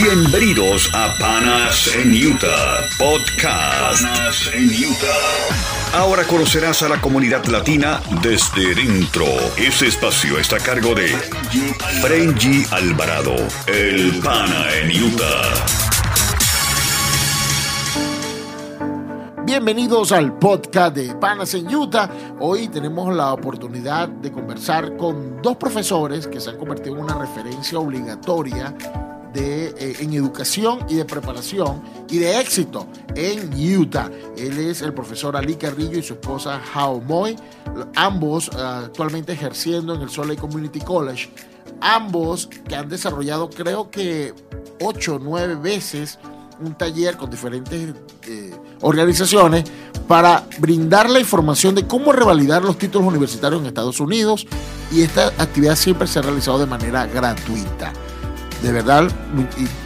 Bienvenidos 0.00 0.88
a 0.94 1.12
Panas 1.18 1.92
en 1.96 2.12
Utah 2.12 2.84
Podcast. 3.00 4.00
Panas 4.04 4.48
en 4.54 4.68
Utah. 4.68 5.98
Ahora 5.98 6.22
conocerás 6.22 6.84
a 6.84 6.88
la 6.88 7.00
comunidad 7.00 7.44
latina 7.46 8.00
desde 8.22 8.76
dentro. 8.76 9.24
Este 9.56 9.88
espacio 9.88 10.38
está 10.38 10.56
a 10.56 10.60
cargo 10.60 10.94
de 10.94 11.08
Frenji 12.00 12.64
Alvarado, 12.70 13.34
el 13.66 14.20
Pana 14.20 14.66
en 14.80 15.02
Utah. 15.02 15.66
Bienvenidos 19.44 20.12
al 20.12 20.38
podcast 20.38 20.94
de 20.94 21.12
Panas 21.16 21.54
en 21.54 21.74
Utah. 21.74 22.08
Hoy 22.38 22.68
tenemos 22.68 23.12
la 23.12 23.32
oportunidad 23.32 24.08
de 24.08 24.30
conversar 24.30 24.96
con 24.96 25.42
dos 25.42 25.56
profesores 25.56 26.28
que 26.28 26.38
se 26.38 26.50
han 26.50 26.56
convertido 26.56 26.94
en 26.94 27.02
una 27.02 27.18
referencia 27.18 27.80
obligatoria 27.80 28.76
de, 29.38 29.66
eh, 29.78 29.96
en 30.00 30.12
educación 30.12 30.80
y 30.88 30.96
de 30.96 31.04
preparación 31.04 31.82
y 32.08 32.18
de 32.18 32.40
éxito 32.40 32.86
en 33.14 33.52
Utah. 33.54 34.10
Él 34.36 34.58
es 34.58 34.82
el 34.82 34.92
profesor 34.92 35.36
Ali 35.36 35.54
Carrillo 35.54 35.98
y 35.98 36.02
su 36.02 36.14
esposa 36.14 36.60
Hao 36.74 37.00
Moy, 37.00 37.36
ambos 37.94 38.48
uh, 38.48 38.58
actualmente 38.58 39.32
ejerciendo 39.32 39.94
en 39.94 40.02
el 40.02 40.10
Soleil 40.10 40.38
Community 40.38 40.80
College. 40.80 41.30
Ambos 41.80 42.48
que 42.68 42.74
han 42.74 42.88
desarrollado 42.88 43.50
creo 43.50 43.90
que 43.90 44.34
ocho 44.80 45.16
o 45.16 45.18
nueve 45.18 45.54
veces 45.54 46.18
un 46.60 46.74
taller 46.74 47.16
con 47.16 47.30
diferentes 47.30 47.94
eh, 48.26 48.52
organizaciones 48.80 49.64
para 50.08 50.44
brindar 50.58 51.08
la 51.08 51.20
información 51.20 51.74
de 51.76 51.86
cómo 51.86 52.10
revalidar 52.12 52.64
los 52.64 52.78
títulos 52.78 53.06
universitarios 53.06 53.60
en 53.60 53.68
Estados 53.68 54.00
Unidos 54.00 54.46
y 54.90 55.02
esta 55.02 55.28
actividad 55.38 55.76
siempre 55.76 56.08
se 56.08 56.18
ha 56.18 56.22
realizado 56.22 56.58
de 56.58 56.66
manera 56.66 57.06
gratuita. 57.06 57.92
De 58.62 58.72
verdad, 58.72 59.08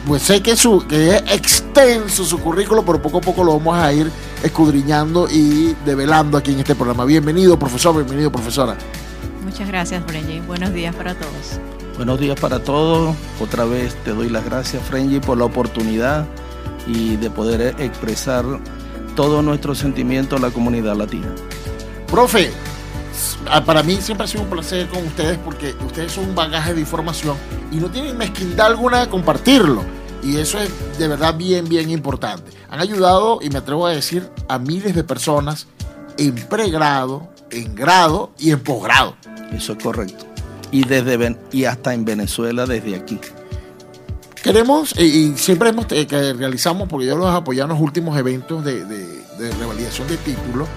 pues 0.06 0.22
sé 0.22 0.42
que, 0.42 0.56
su, 0.56 0.86
que 0.86 1.16
es 1.16 1.22
extenso 1.30 2.24
su 2.24 2.38
currículo, 2.38 2.84
pero 2.84 3.02
poco 3.02 3.18
a 3.18 3.20
poco 3.20 3.44
lo 3.44 3.58
vamos 3.58 3.76
a 3.76 3.92
ir 3.92 4.10
escudriñando 4.42 5.28
y 5.30 5.76
develando 5.84 6.38
aquí 6.38 6.52
en 6.52 6.60
este 6.60 6.74
programa. 6.74 7.04
Bienvenido, 7.04 7.58
profesor, 7.58 7.94
bienvenido, 7.94 8.32
profesora. 8.32 8.76
Muchas 9.44 9.68
gracias, 9.68 10.02
Frenji. 10.06 10.40
Buenos 10.40 10.72
días 10.72 10.94
para 10.94 11.14
todos. 11.14 11.60
Buenos 11.96 12.18
días 12.18 12.40
para 12.40 12.62
todos. 12.62 13.14
Otra 13.40 13.66
vez 13.66 13.94
te 14.04 14.12
doy 14.12 14.30
las 14.30 14.44
gracias, 14.44 14.82
Frenji, 14.82 15.20
por 15.20 15.36
la 15.36 15.44
oportunidad 15.44 16.26
y 16.86 17.16
de 17.16 17.30
poder 17.30 17.74
expresar 17.78 18.44
todo 19.14 19.42
nuestro 19.42 19.74
sentimiento 19.74 20.36
a 20.36 20.38
la 20.40 20.50
comunidad 20.50 20.96
latina. 20.96 21.28
Profe, 22.06 22.50
para 23.66 23.82
mí 23.82 23.96
siempre 24.00 24.24
ha 24.24 24.28
sido 24.28 24.44
un 24.44 24.50
placer 24.50 24.88
con 24.88 25.06
ustedes 25.06 25.38
porque 25.38 25.74
ustedes 25.84 26.12
son 26.12 26.24
un 26.26 26.34
bagaje 26.34 26.74
de 26.74 26.80
información 26.80 27.36
y 27.70 27.76
no 27.76 27.90
tienen 27.90 28.16
mezquindad 28.16 28.68
alguna 28.68 29.00
de 29.00 29.08
compartirlo. 29.08 29.82
Y 30.22 30.36
eso 30.36 30.58
es 30.58 30.70
de 30.98 31.08
verdad 31.08 31.36
bien, 31.36 31.68
bien 31.68 31.90
importante. 31.90 32.52
Han 32.70 32.80
ayudado, 32.80 33.40
y 33.42 33.50
me 33.50 33.58
atrevo 33.58 33.86
a 33.86 33.92
decir, 33.92 34.30
a 34.48 34.58
miles 34.58 34.94
de 34.94 35.04
personas 35.04 35.66
en 36.16 36.34
pregrado, 36.34 37.28
en 37.50 37.74
grado 37.74 38.30
y 38.38 38.50
en 38.50 38.60
posgrado. 38.60 39.16
Eso 39.52 39.72
es 39.72 39.82
correcto. 39.82 40.24
Y, 40.70 40.84
desde, 40.84 41.36
y 41.50 41.64
hasta 41.64 41.92
en 41.92 42.04
Venezuela 42.04 42.66
desde 42.66 42.94
aquí. 42.94 43.18
Queremos, 44.42 44.98
y 44.98 45.36
siempre 45.36 45.68
hemos, 45.68 45.86
eh, 45.90 46.06
que 46.06 46.32
realizamos, 46.32 46.88
porque 46.88 47.06
yo 47.06 47.16
los 47.16 47.28
apoyado 47.28 47.70
en 47.70 47.76
los 47.76 47.82
últimos 47.82 48.16
eventos 48.16 48.64
de, 48.64 48.84
de 48.84 49.52
revalidación 49.58 50.08
de 50.08 50.16
títulos, 50.16 50.68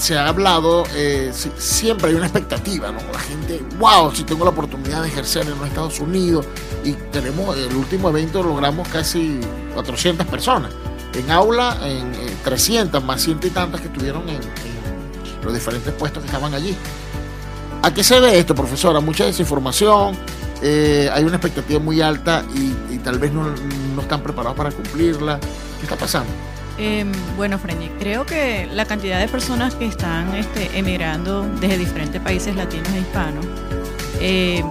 se 0.00 0.16
ha 0.16 0.28
hablado, 0.28 0.84
eh, 0.94 1.30
siempre 1.58 2.08
hay 2.08 2.14
una 2.14 2.24
expectativa, 2.24 2.90
¿no? 2.90 3.00
La 3.12 3.18
gente, 3.18 3.62
wow, 3.78 4.10
si 4.14 4.24
tengo 4.24 4.44
la 4.44 4.50
oportunidad 4.50 5.02
de 5.02 5.08
ejercer 5.08 5.42
en 5.42 5.58
los 5.58 5.68
Estados 5.68 6.00
Unidos 6.00 6.46
y 6.82 6.92
tenemos, 7.12 7.54
el 7.56 7.76
último 7.76 8.08
evento 8.08 8.42
logramos 8.42 8.88
casi 8.88 9.38
400 9.74 10.26
personas. 10.26 10.72
En 11.12 11.30
aula, 11.30 11.76
en 11.82 12.12
300, 12.42 13.04
más 13.04 13.20
ciento 13.20 13.46
y 13.46 13.50
tantas 13.50 13.82
que 13.82 13.88
estuvieron 13.88 14.26
en, 14.28 14.40
los 15.42 15.52
diferentes 15.52 15.92
puestos 15.92 16.22
que 16.22 16.28
estaban 16.28 16.54
allí. 16.54 16.74
¿A 17.82 17.92
qué 17.92 18.02
se 18.02 18.20
ve 18.20 18.38
esto, 18.38 18.54
profesora? 18.54 19.00
Mucha 19.00 19.26
desinformación, 19.26 20.16
eh, 20.62 21.10
hay 21.12 21.24
una 21.24 21.36
expectativa 21.36 21.78
muy 21.78 22.00
alta 22.00 22.44
y, 22.54 22.98
tal 22.98 23.18
vez 23.18 23.32
no, 23.32 23.44
no 23.94 24.02
están 24.02 24.22
preparados 24.22 24.56
para 24.56 24.70
cumplirla. 24.70 25.38
¿Qué 25.40 25.82
está 25.82 25.96
pasando? 25.96 26.30
Em, 26.82 27.12
bueno, 27.36 27.58
Freñi, 27.58 27.90
creo 27.98 28.24
que 28.24 28.66
la 28.72 28.86
cantidad 28.86 29.20
de 29.20 29.28
personas 29.28 29.74
que 29.74 29.84
están 29.84 30.34
este, 30.34 30.78
emigrando 30.78 31.42
desde 31.60 31.76
diferentes 31.76 32.18
países 32.22 32.56
latinos 32.56 32.88
e 32.94 33.00
hispanos 33.00 33.46
em, 34.18 34.64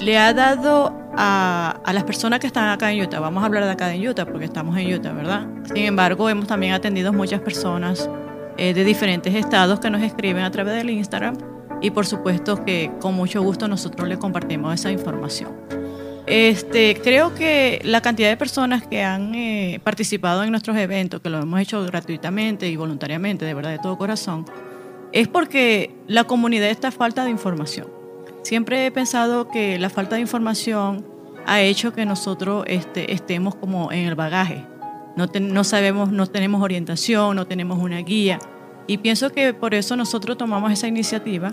le 0.00 0.18
ha 0.18 0.34
dado 0.34 0.92
a, 1.16 1.80
las 1.94 2.04
personas 2.04 2.40
que 2.40 2.46
están 2.46 2.68
acá 2.68 2.92
en 2.92 3.00
Utah, 3.00 3.20
vamos 3.20 3.42
a 3.42 3.46
hablar 3.46 3.64
de 3.64 3.70
acá 3.70 3.94
en 3.94 4.06
Utah 4.06 4.26
porque 4.26 4.44
estamos 4.44 4.76
en 4.76 4.92
Utah, 4.92 5.12
¿verdad? 5.14 5.46
Sin 5.64 5.86
embargo, 5.86 6.28
hemos 6.28 6.46
también 6.46 6.74
atendido 6.74 7.10
muchas 7.10 7.40
personas 7.40 8.10
eh, 8.58 8.74
de 8.74 8.84
diferentes 8.84 9.34
estados 9.34 9.80
que 9.80 9.88
nos 9.88 10.02
escriben 10.02 10.44
a 10.44 10.50
través 10.50 10.74
del 10.74 10.90
Instagram 10.90 11.38
y 11.80 11.90
por 11.90 12.04
supuesto 12.04 12.62
que 12.66 12.92
con 13.00 13.14
mucho 13.14 13.40
gusto 13.40 13.66
nosotros 13.66 14.06
les 14.06 14.18
compartimos 14.18 14.74
esa 14.74 14.92
información. 14.92 15.56
Este, 16.28 17.00
creo 17.02 17.34
que 17.34 17.80
la 17.84 18.02
cantidad 18.02 18.28
de 18.28 18.36
personas 18.36 18.86
que 18.86 19.02
han 19.02 19.34
eh, 19.34 19.80
participado 19.82 20.44
en 20.44 20.50
nuestros 20.50 20.76
eventos, 20.76 21.22
que 21.22 21.30
lo 21.30 21.40
hemos 21.40 21.58
hecho 21.58 21.82
gratuitamente 21.84 22.68
y 22.68 22.76
voluntariamente, 22.76 23.46
de 23.46 23.54
verdad, 23.54 23.70
de 23.70 23.78
todo 23.78 23.96
corazón, 23.96 24.44
es 25.12 25.26
porque 25.26 25.94
la 26.06 26.24
comunidad 26.24 26.68
está 26.68 26.88
a 26.88 26.90
falta 26.90 27.24
de 27.24 27.30
información. 27.30 27.88
Siempre 28.42 28.84
he 28.84 28.90
pensado 28.90 29.48
que 29.48 29.78
la 29.78 29.88
falta 29.88 30.16
de 30.16 30.20
información 30.20 31.06
ha 31.46 31.62
hecho 31.62 31.94
que 31.94 32.04
nosotros 32.04 32.64
este, 32.66 33.14
estemos 33.14 33.54
como 33.54 33.90
en 33.90 34.06
el 34.06 34.14
bagaje. 34.14 34.66
No, 35.16 35.28
no 35.40 35.64
sabemos, 35.64 36.12
no 36.12 36.26
tenemos 36.26 36.60
orientación, 36.62 37.36
no 37.36 37.46
tenemos 37.46 37.78
una 37.78 38.00
guía. 38.00 38.38
Y 38.86 38.98
pienso 38.98 39.30
que 39.30 39.54
por 39.54 39.72
eso 39.72 39.96
nosotros 39.96 40.36
tomamos 40.36 40.72
esa 40.72 40.88
iniciativa 40.88 41.52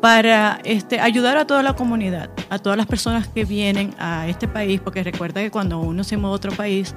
para 0.00 0.60
este, 0.64 1.00
ayudar 1.00 1.36
a 1.38 1.46
toda 1.46 1.62
la 1.62 1.74
comunidad, 1.74 2.30
a 2.50 2.58
todas 2.58 2.76
las 2.76 2.86
personas 2.86 3.26
que 3.26 3.44
vienen 3.44 3.94
a 3.98 4.28
este 4.28 4.46
país, 4.46 4.80
porque 4.80 5.02
recuerda 5.02 5.40
que 5.40 5.50
cuando 5.50 5.80
uno 5.80 6.04
se 6.04 6.16
mueve 6.16 6.34
a 6.34 6.36
otro 6.36 6.52
país, 6.52 6.94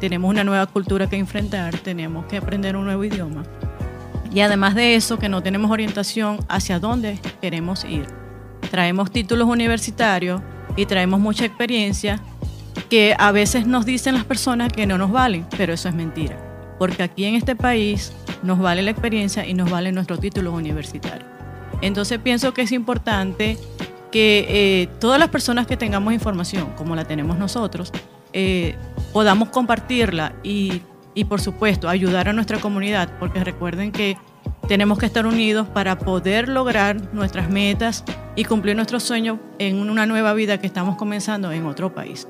tenemos 0.00 0.28
una 0.28 0.44
nueva 0.44 0.66
cultura 0.66 1.08
que 1.08 1.16
enfrentar, 1.16 1.78
tenemos 1.78 2.26
que 2.26 2.36
aprender 2.36 2.76
un 2.76 2.84
nuevo 2.84 3.04
idioma. 3.04 3.44
Y 4.32 4.40
además 4.40 4.74
de 4.74 4.96
eso, 4.96 5.18
que 5.18 5.28
no 5.28 5.42
tenemos 5.42 5.70
orientación 5.70 6.38
hacia 6.48 6.80
dónde 6.80 7.18
queremos 7.40 7.84
ir. 7.84 8.06
Traemos 8.70 9.10
títulos 9.10 9.48
universitarios 9.48 10.42
y 10.76 10.86
traemos 10.86 11.20
mucha 11.20 11.44
experiencia 11.44 12.20
que 12.90 13.14
a 13.18 13.32
veces 13.32 13.66
nos 13.66 13.86
dicen 13.86 14.14
las 14.14 14.24
personas 14.24 14.72
que 14.72 14.86
no 14.86 14.98
nos 14.98 15.12
valen, 15.12 15.46
pero 15.56 15.72
eso 15.72 15.88
es 15.88 15.94
mentira. 15.94 16.36
Porque 16.78 17.04
aquí 17.04 17.24
en 17.24 17.36
este 17.36 17.54
país 17.54 18.12
nos 18.42 18.58
vale 18.58 18.82
la 18.82 18.90
experiencia 18.90 19.46
y 19.46 19.54
nos 19.54 19.70
vale 19.70 19.92
nuestro 19.92 20.18
título 20.18 20.52
universitario. 20.52 21.33
Entonces 21.80 22.18
pienso 22.18 22.54
que 22.54 22.62
es 22.62 22.72
importante 22.72 23.58
que 24.10 24.46
eh, 24.48 24.88
todas 25.00 25.18
las 25.18 25.28
personas 25.28 25.66
que 25.66 25.76
tengamos 25.76 26.12
información, 26.14 26.72
como 26.76 26.94
la 26.94 27.04
tenemos 27.04 27.36
nosotros, 27.36 27.92
eh, 28.32 28.76
podamos 29.12 29.48
compartirla 29.48 30.34
y, 30.42 30.82
y, 31.14 31.24
por 31.24 31.40
supuesto, 31.40 31.88
ayudar 31.88 32.28
a 32.28 32.32
nuestra 32.32 32.60
comunidad, 32.60 33.18
porque 33.18 33.42
recuerden 33.42 33.92
que 33.92 34.16
tenemos 34.68 34.98
que 34.98 35.06
estar 35.06 35.26
unidos 35.26 35.68
para 35.68 35.98
poder 35.98 36.48
lograr 36.48 37.12
nuestras 37.12 37.50
metas 37.50 38.04
y 38.36 38.44
cumplir 38.44 38.76
nuestros 38.76 39.02
sueños 39.02 39.38
en 39.58 39.78
una 39.88 40.06
nueva 40.06 40.32
vida 40.32 40.58
que 40.58 40.66
estamos 40.66 40.96
comenzando 40.96 41.52
en 41.52 41.66
otro 41.66 41.94
país. 41.94 42.26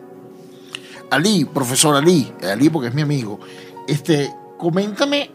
Ali, 1.10 1.44
profesor 1.44 1.96
Ali, 1.96 2.32
Ali 2.42 2.70
porque 2.70 2.88
es 2.88 2.94
mi 2.94 3.02
amigo, 3.02 3.40
este, 3.86 4.30
coméntame 4.58 5.30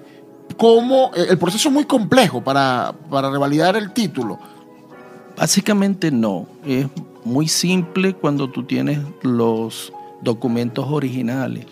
cómo 0.59 1.11
eh, 1.15 1.27
el 1.29 1.37
proceso 1.37 1.69
es 1.69 1.73
muy 1.73 1.85
complejo 1.85 2.43
para, 2.43 2.93
para 3.09 3.31
revalidar 3.31 3.77
el 3.77 3.91
título. 3.91 4.37
Básicamente 5.37 6.11
no, 6.11 6.47
es 6.65 6.85
muy 7.23 7.47
simple 7.47 8.13
cuando 8.13 8.49
tú 8.49 8.63
tienes 8.63 8.99
los 9.23 9.93
documentos 10.21 10.85
originales, 10.89 11.65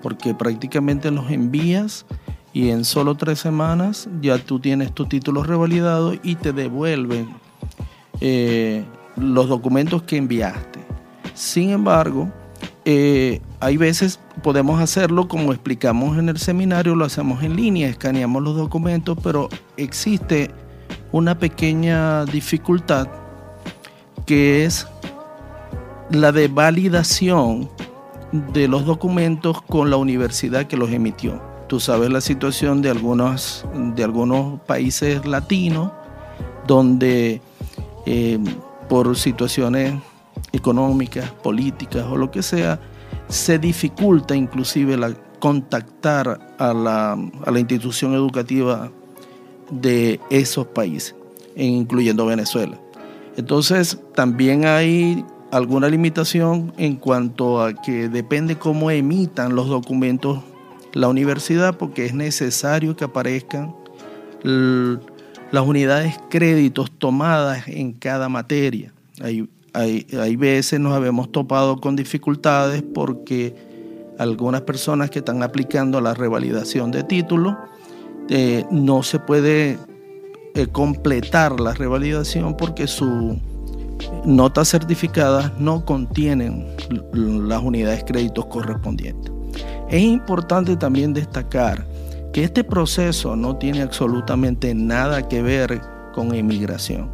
porque 0.00 0.32
prácticamente 0.32 1.10
los 1.10 1.28
envías 1.30 2.06
y 2.52 2.70
en 2.70 2.84
solo 2.84 3.16
tres 3.16 3.40
semanas 3.40 4.08
ya 4.22 4.38
tú 4.38 4.60
tienes 4.60 4.92
tu 4.92 5.06
título 5.06 5.42
revalidado 5.42 6.14
y 6.22 6.36
te 6.36 6.52
devuelven 6.52 7.28
eh, 8.20 8.84
los 9.16 9.48
documentos 9.48 10.04
que 10.04 10.16
enviaste. 10.16 10.78
Sin 11.34 11.70
embargo, 11.70 12.30
eh, 12.84 13.40
hay 13.58 13.76
veces 13.76 14.20
podemos 14.40 14.80
hacerlo 14.80 15.28
como 15.28 15.52
explicamos 15.52 16.18
en 16.18 16.28
el 16.28 16.38
seminario, 16.38 16.94
lo 16.94 17.04
hacemos 17.04 17.42
en 17.42 17.56
línea, 17.56 17.88
escaneamos 17.88 18.42
los 18.42 18.56
documentos, 18.56 19.16
pero 19.22 19.48
existe 19.76 20.50
una 21.12 21.38
pequeña 21.38 22.24
dificultad 22.24 23.08
que 24.26 24.64
es 24.64 24.86
la 26.10 26.32
de 26.32 26.48
validación 26.48 27.68
de 28.52 28.68
los 28.68 28.84
documentos 28.84 29.60
con 29.62 29.90
la 29.90 29.96
universidad 29.96 30.66
que 30.66 30.76
los 30.76 30.90
emitió. 30.90 31.42
Tú 31.68 31.80
sabes 31.80 32.10
la 32.10 32.20
situación 32.20 32.82
de 32.82 32.90
algunos, 32.90 33.64
de 33.74 34.04
algunos 34.04 34.60
países 34.62 35.24
latinos 35.24 35.92
donde 36.66 37.40
eh, 38.06 38.38
por 38.88 39.16
situaciones 39.16 39.94
económicas, 40.52 41.30
políticas 41.30 42.06
o 42.08 42.16
lo 42.16 42.30
que 42.30 42.42
sea, 42.42 42.80
se 43.30 43.58
dificulta 43.58 44.36
inclusive 44.36 44.96
la, 44.96 45.14
contactar 45.38 46.54
a 46.58 46.74
la, 46.74 47.12
a 47.12 47.50
la 47.50 47.58
institución 47.58 48.14
educativa 48.14 48.90
de 49.70 50.20
esos 50.30 50.66
países, 50.66 51.14
incluyendo 51.56 52.26
Venezuela. 52.26 52.78
Entonces, 53.36 53.98
también 54.14 54.66
hay 54.66 55.24
alguna 55.50 55.88
limitación 55.88 56.72
en 56.76 56.96
cuanto 56.96 57.62
a 57.62 57.72
que 57.74 58.08
depende 58.08 58.56
cómo 58.56 58.90
emitan 58.90 59.54
los 59.54 59.68
documentos 59.68 60.40
la 60.92 61.08
universidad, 61.08 61.76
porque 61.76 62.04
es 62.04 62.14
necesario 62.14 62.96
que 62.96 63.04
aparezcan 63.04 63.74
las 64.42 65.66
unidades 65.66 66.16
créditos 66.30 66.90
tomadas 66.90 67.68
en 67.68 67.92
cada 67.92 68.28
materia. 68.28 68.92
Hay, 69.72 70.06
hay 70.18 70.36
veces 70.36 70.80
nos 70.80 70.92
habemos 70.92 71.30
topado 71.32 71.80
con 71.80 71.96
dificultades 71.96 72.82
porque 72.82 73.54
algunas 74.18 74.62
personas 74.62 75.10
que 75.10 75.20
están 75.20 75.42
aplicando 75.42 76.00
la 76.00 76.14
revalidación 76.14 76.90
de 76.90 77.02
título 77.02 77.58
eh, 78.28 78.64
no 78.70 79.02
se 79.02 79.18
puede 79.18 79.78
eh, 80.54 80.66
completar 80.66 81.58
la 81.58 81.72
revalidación 81.72 82.56
porque 82.56 82.86
su 82.86 83.38
notas 84.24 84.70
certificadas 84.70 85.58
no 85.58 85.84
contienen 85.84 86.66
las 87.12 87.62
unidades 87.62 88.04
créditos 88.04 88.46
correspondientes. 88.46 89.32
Es 89.88 90.02
importante 90.02 90.76
también 90.76 91.12
destacar 91.12 91.86
que 92.32 92.44
este 92.44 92.62
proceso 92.62 93.36
no 93.36 93.56
tiene 93.56 93.82
absolutamente 93.82 94.74
nada 94.74 95.26
que 95.26 95.42
ver 95.42 95.80
con 96.14 96.34
inmigración. 96.34 97.10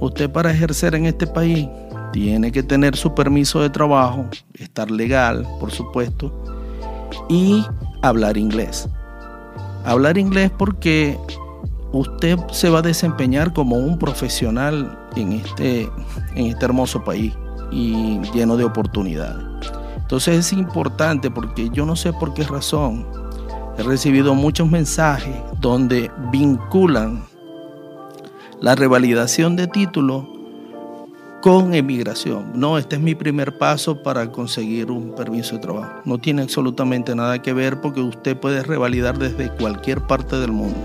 Usted 0.00 0.30
para 0.30 0.52
ejercer 0.52 0.94
en 0.94 1.06
este 1.06 1.26
país 1.26 1.68
tiene 2.16 2.50
que 2.50 2.62
tener 2.62 2.96
su 2.96 3.14
permiso 3.14 3.60
de 3.60 3.68
trabajo, 3.68 4.24
estar 4.54 4.90
legal, 4.90 5.46
por 5.60 5.70
supuesto, 5.70 6.32
y 7.28 7.62
hablar 8.00 8.38
inglés. 8.38 8.88
Hablar 9.84 10.16
inglés 10.16 10.50
porque 10.56 11.18
usted 11.92 12.38
se 12.52 12.70
va 12.70 12.78
a 12.78 12.82
desempeñar 12.82 13.52
como 13.52 13.76
un 13.76 13.98
profesional 13.98 14.98
en 15.14 15.32
este, 15.32 15.90
en 16.34 16.46
este 16.46 16.64
hermoso 16.64 17.04
país 17.04 17.34
y 17.70 18.18
lleno 18.32 18.56
de 18.56 18.64
oportunidades. 18.64 19.44
Entonces 19.98 20.38
es 20.38 20.52
importante 20.54 21.30
porque 21.30 21.68
yo 21.68 21.84
no 21.84 21.96
sé 21.96 22.14
por 22.14 22.32
qué 22.32 22.44
razón 22.44 23.06
he 23.76 23.82
recibido 23.82 24.34
muchos 24.34 24.70
mensajes 24.70 25.36
donde 25.60 26.10
vinculan 26.32 27.26
la 28.62 28.74
revalidación 28.74 29.54
de 29.54 29.66
título 29.66 30.35
con 31.46 31.74
emigración. 31.74 32.50
No, 32.56 32.76
este 32.76 32.96
es 32.96 33.02
mi 33.02 33.14
primer 33.14 33.56
paso 33.56 34.02
para 34.02 34.32
conseguir 34.32 34.90
un 34.90 35.14
permiso 35.14 35.54
de 35.54 35.60
trabajo. 35.60 36.00
No 36.04 36.18
tiene 36.18 36.42
absolutamente 36.42 37.14
nada 37.14 37.40
que 37.40 37.52
ver 37.52 37.80
porque 37.80 38.00
usted 38.00 38.36
puede 38.36 38.64
revalidar 38.64 39.16
desde 39.16 39.50
cualquier 39.50 40.00
parte 40.08 40.40
del 40.40 40.50
mundo. 40.50 40.76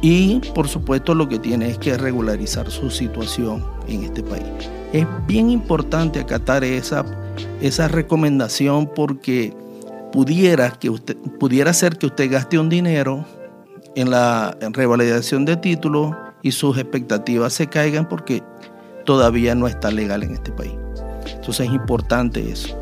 Y 0.00 0.40
por 0.54 0.68
supuesto 0.68 1.14
lo 1.14 1.28
que 1.28 1.38
tiene 1.38 1.68
es 1.68 1.76
que 1.76 1.98
regularizar 1.98 2.70
su 2.70 2.88
situación 2.88 3.62
en 3.88 4.04
este 4.04 4.22
país. 4.22 4.46
Es 4.94 5.06
bien 5.26 5.50
importante 5.50 6.20
acatar 6.20 6.64
esa, 6.64 7.04
esa 7.60 7.88
recomendación 7.88 8.86
porque 8.94 9.52
pudiera, 10.12 10.70
que 10.70 10.88
usted, 10.88 11.14
pudiera 11.38 11.74
ser 11.74 11.98
que 11.98 12.06
usted 12.06 12.32
gaste 12.32 12.58
un 12.58 12.70
dinero 12.70 13.26
en 13.96 14.08
la 14.08 14.56
revalidación 14.70 15.44
de 15.44 15.58
títulos 15.58 16.16
y 16.40 16.52
sus 16.52 16.78
expectativas 16.78 17.52
se 17.52 17.66
caigan 17.66 18.08
porque 18.08 18.42
todavía 19.04 19.54
no 19.54 19.66
está 19.66 19.90
legal 19.90 20.22
en 20.22 20.32
este 20.32 20.52
país. 20.52 20.72
Entonces 21.26 21.68
es 21.68 21.72
importante 21.72 22.50
eso. 22.50 22.78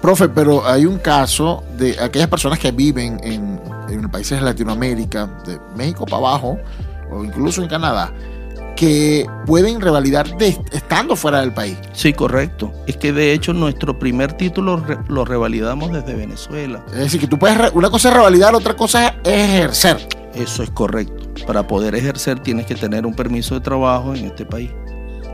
Profe, 0.00 0.28
pero 0.28 0.66
hay 0.66 0.86
un 0.86 0.98
caso 0.98 1.62
de 1.76 1.96
aquellas 2.00 2.28
personas 2.28 2.58
que 2.58 2.72
viven 2.72 3.20
en, 3.22 3.60
en 3.90 4.10
países 4.10 4.38
de 4.38 4.44
Latinoamérica, 4.44 5.26
de 5.44 5.58
México 5.76 6.06
para 6.06 6.18
abajo, 6.18 6.58
o 7.10 7.24
incluso 7.24 7.62
en 7.62 7.68
Canadá, 7.68 8.12
que 8.76 9.26
pueden 9.44 9.78
revalidar 9.78 10.26
estando 10.72 11.14
fuera 11.14 11.40
del 11.40 11.52
país. 11.52 11.76
Sí, 11.92 12.14
correcto. 12.14 12.72
Es 12.86 12.96
que 12.96 13.12
de 13.12 13.34
hecho 13.34 13.52
nuestro 13.52 13.98
primer 13.98 14.32
título 14.32 14.82
lo 15.06 15.24
revalidamos 15.26 15.92
desde 15.92 16.14
Venezuela. 16.14 16.82
Es 16.92 16.98
decir, 16.98 17.20
que 17.20 17.26
tú 17.26 17.38
puedes, 17.38 17.72
una 17.74 17.90
cosa 17.90 18.08
es 18.08 18.14
revalidar, 18.14 18.54
otra 18.54 18.74
cosa 18.74 19.08
es 19.08 19.14
ejercer. 19.24 19.98
Eso 20.34 20.62
es 20.62 20.70
correcto. 20.70 21.28
Para 21.46 21.66
poder 21.66 21.94
ejercer 21.94 22.40
tienes 22.40 22.64
que 22.64 22.74
tener 22.74 23.04
un 23.04 23.14
permiso 23.14 23.54
de 23.54 23.60
trabajo 23.60 24.14
en 24.14 24.24
este 24.24 24.46
país. 24.46 24.70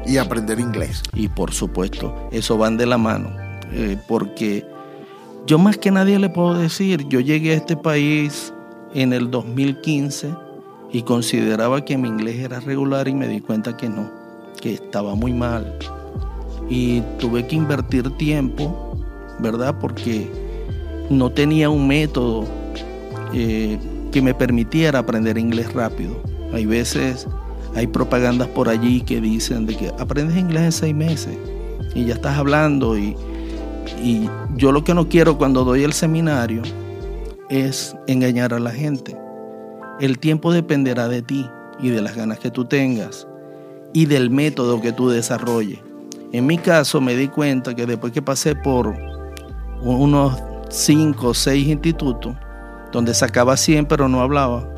Y 0.06 0.18
aprender 0.18 0.60
inglés. 0.60 1.02
Y 1.14 1.28
por 1.28 1.52
supuesto, 1.52 2.28
eso 2.30 2.56
van 2.56 2.76
de 2.76 2.86
la 2.86 2.98
mano 2.98 3.46
eh, 3.72 3.96
porque 4.06 4.64
yo 5.46 5.58
más 5.58 5.76
que 5.78 5.90
nadie 5.90 6.18
le 6.18 6.28
puedo 6.28 6.54
decir, 6.54 7.06
yo 7.08 7.20
llegué 7.20 7.52
a 7.52 7.56
este 7.56 7.76
país 7.76 8.52
en 8.94 9.12
el 9.12 9.30
2015 9.30 10.34
y 10.92 11.02
consideraba 11.02 11.84
que 11.84 11.98
mi 11.98 12.08
inglés 12.08 12.36
era 12.36 12.60
regular 12.60 13.08
y 13.08 13.14
me 13.14 13.28
di 13.28 13.40
cuenta 13.40 13.76
que 13.76 13.88
no, 13.88 14.10
que 14.60 14.74
estaba 14.74 15.14
muy 15.14 15.32
mal. 15.32 15.78
Y 16.68 17.00
tuve 17.18 17.46
que 17.46 17.56
invertir 17.56 18.10
tiempo, 18.16 18.96
¿verdad? 19.38 19.76
Porque 19.80 20.30
no 21.10 21.30
tenía 21.30 21.70
un 21.70 21.86
método 21.86 22.44
eh, 23.32 23.78
que 24.10 24.22
me 24.22 24.34
permitiera 24.34 25.00
aprender 25.00 25.38
inglés 25.38 25.72
rápido. 25.72 26.20
Hay 26.52 26.66
veces, 26.66 27.28
hay 27.76 27.86
propagandas 27.86 28.48
por 28.48 28.68
allí 28.68 29.02
que 29.02 29.20
dicen 29.20 29.66
de 29.66 29.76
que 29.76 29.92
aprendes 29.98 30.36
inglés 30.36 30.62
en 30.62 30.72
seis 30.72 30.94
meses 30.94 31.38
y 31.94 32.06
ya 32.06 32.14
estás 32.14 32.36
hablando 32.36 32.98
y 32.98 33.14
y 34.02 34.28
yo 34.56 34.72
lo 34.72 34.84
que 34.84 34.94
no 34.94 35.08
quiero 35.08 35.38
cuando 35.38 35.64
doy 35.64 35.84
el 35.84 35.92
seminario 35.92 36.62
es 37.48 37.96
engañar 38.06 38.52
a 38.54 38.58
la 38.58 38.70
gente. 38.70 39.16
El 40.00 40.18
tiempo 40.18 40.52
dependerá 40.52 41.08
de 41.08 41.22
ti 41.22 41.48
y 41.80 41.90
de 41.90 42.02
las 42.02 42.16
ganas 42.16 42.38
que 42.38 42.50
tú 42.50 42.64
tengas 42.64 43.26
y 43.92 44.06
del 44.06 44.30
método 44.30 44.80
que 44.80 44.92
tú 44.92 45.08
desarrolles. 45.08 45.78
En 46.32 46.46
mi 46.46 46.58
caso 46.58 47.00
me 47.00 47.16
di 47.16 47.28
cuenta 47.28 47.74
que 47.74 47.86
después 47.86 48.12
que 48.12 48.22
pasé 48.22 48.54
por 48.54 48.94
unos 49.80 50.42
5 50.68 51.28
o 51.28 51.34
6 51.34 51.68
institutos, 51.68 52.34
donde 52.92 53.14
sacaba 53.14 53.56
100 53.56 53.86
pero 53.86 54.08
no 54.08 54.20
hablaba, 54.20 54.68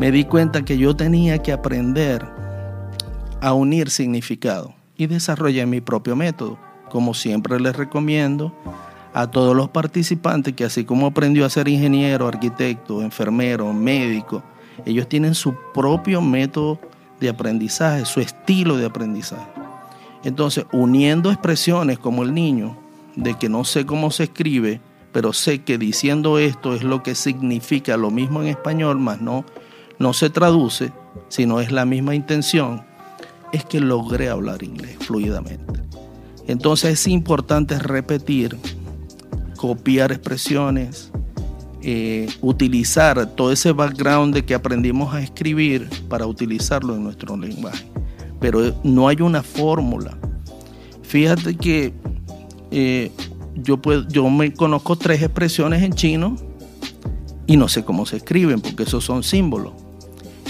me 0.00 0.10
di 0.10 0.24
cuenta 0.24 0.62
que 0.62 0.78
yo 0.78 0.96
tenía 0.96 1.42
que 1.42 1.52
aprender 1.52 2.26
a 3.42 3.52
unir 3.52 3.90
significado 3.90 4.72
y 4.96 5.06
desarrollé 5.08 5.66
mi 5.66 5.82
propio 5.82 6.16
método 6.16 6.58
como 6.88 7.12
siempre 7.12 7.60
les 7.60 7.76
recomiendo 7.76 8.50
a 9.12 9.30
todos 9.30 9.54
los 9.54 9.68
participantes 9.68 10.54
que 10.54 10.64
así 10.64 10.84
como 10.86 11.08
aprendió 11.08 11.44
a 11.44 11.50
ser 11.50 11.68
ingeniero, 11.68 12.26
arquitecto, 12.26 13.02
enfermero, 13.02 13.74
médico, 13.74 14.42
ellos 14.86 15.06
tienen 15.06 15.34
su 15.34 15.54
propio 15.74 16.22
método 16.22 16.80
de 17.20 17.28
aprendizaje, 17.28 18.06
su 18.06 18.20
estilo 18.20 18.78
de 18.78 18.86
aprendizaje. 18.86 19.52
Entonces, 20.24 20.64
uniendo 20.72 21.30
expresiones 21.30 21.98
como 21.98 22.22
el 22.22 22.32
niño, 22.32 22.74
de 23.16 23.34
que 23.34 23.50
no 23.50 23.64
sé 23.64 23.84
cómo 23.84 24.10
se 24.10 24.22
escribe, 24.24 24.80
pero 25.12 25.34
sé 25.34 25.58
que 25.58 25.76
diciendo 25.76 26.38
esto 26.38 26.74
es 26.74 26.84
lo 26.84 27.02
que 27.02 27.14
significa 27.14 27.98
lo 27.98 28.10
mismo 28.10 28.40
en 28.40 28.48
español, 28.48 28.98
más 28.98 29.20
no, 29.20 29.44
no 30.00 30.14
se 30.14 30.30
traduce, 30.30 30.92
sino 31.28 31.60
es 31.60 31.70
la 31.70 31.84
misma 31.84 32.16
intención, 32.16 32.82
es 33.52 33.64
que 33.64 33.80
logré 33.80 34.30
hablar 34.30 34.62
inglés 34.62 34.96
fluidamente. 34.98 35.82
Entonces 36.48 36.92
es 36.92 37.06
importante 37.06 37.78
repetir, 37.78 38.56
copiar 39.56 40.10
expresiones, 40.10 41.12
eh, 41.82 42.28
utilizar 42.40 43.26
todo 43.36 43.52
ese 43.52 43.72
background 43.72 44.34
de 44.34 44.44
que 44.44 44.54
aprendimos 44.54 45.14
a 45.14 45.20
escribir 45.20 45.88
para 46.08 46.26
utilizarlo 46.26 46.96
en 46.96 47.04
nuestro 47.04 47.36
lenguaje. 47.36 47.84
Pero 48.40 48.74
no 48.82 49.06
hay 49.06 49.20
una 49.20 49.42
fórmula. 49.42 50.16
Fíjate 51.02 51.56
que 51.56 51.92
eh, 52.70 53.12
yo, 53.54 53.76
puedo, 53.76 54.08
yo 54.08 54.30
me 54.30 54.52
conozco 54.54 54.96
tres 54.96 55.20
expresiones 55.22 55.82
en 55.82 55.92
chino 55.92 56.36
y 57.46 57.58
no 57.58 57.68
sé 57.68 57.84
cómo 57.84 58.06
se 58.06 58.16
escriben 58.16 58.62
porque 58.62 58.84
esos 58.84 59.04
son 59.04 59.22
símbolos. 59.22 59.79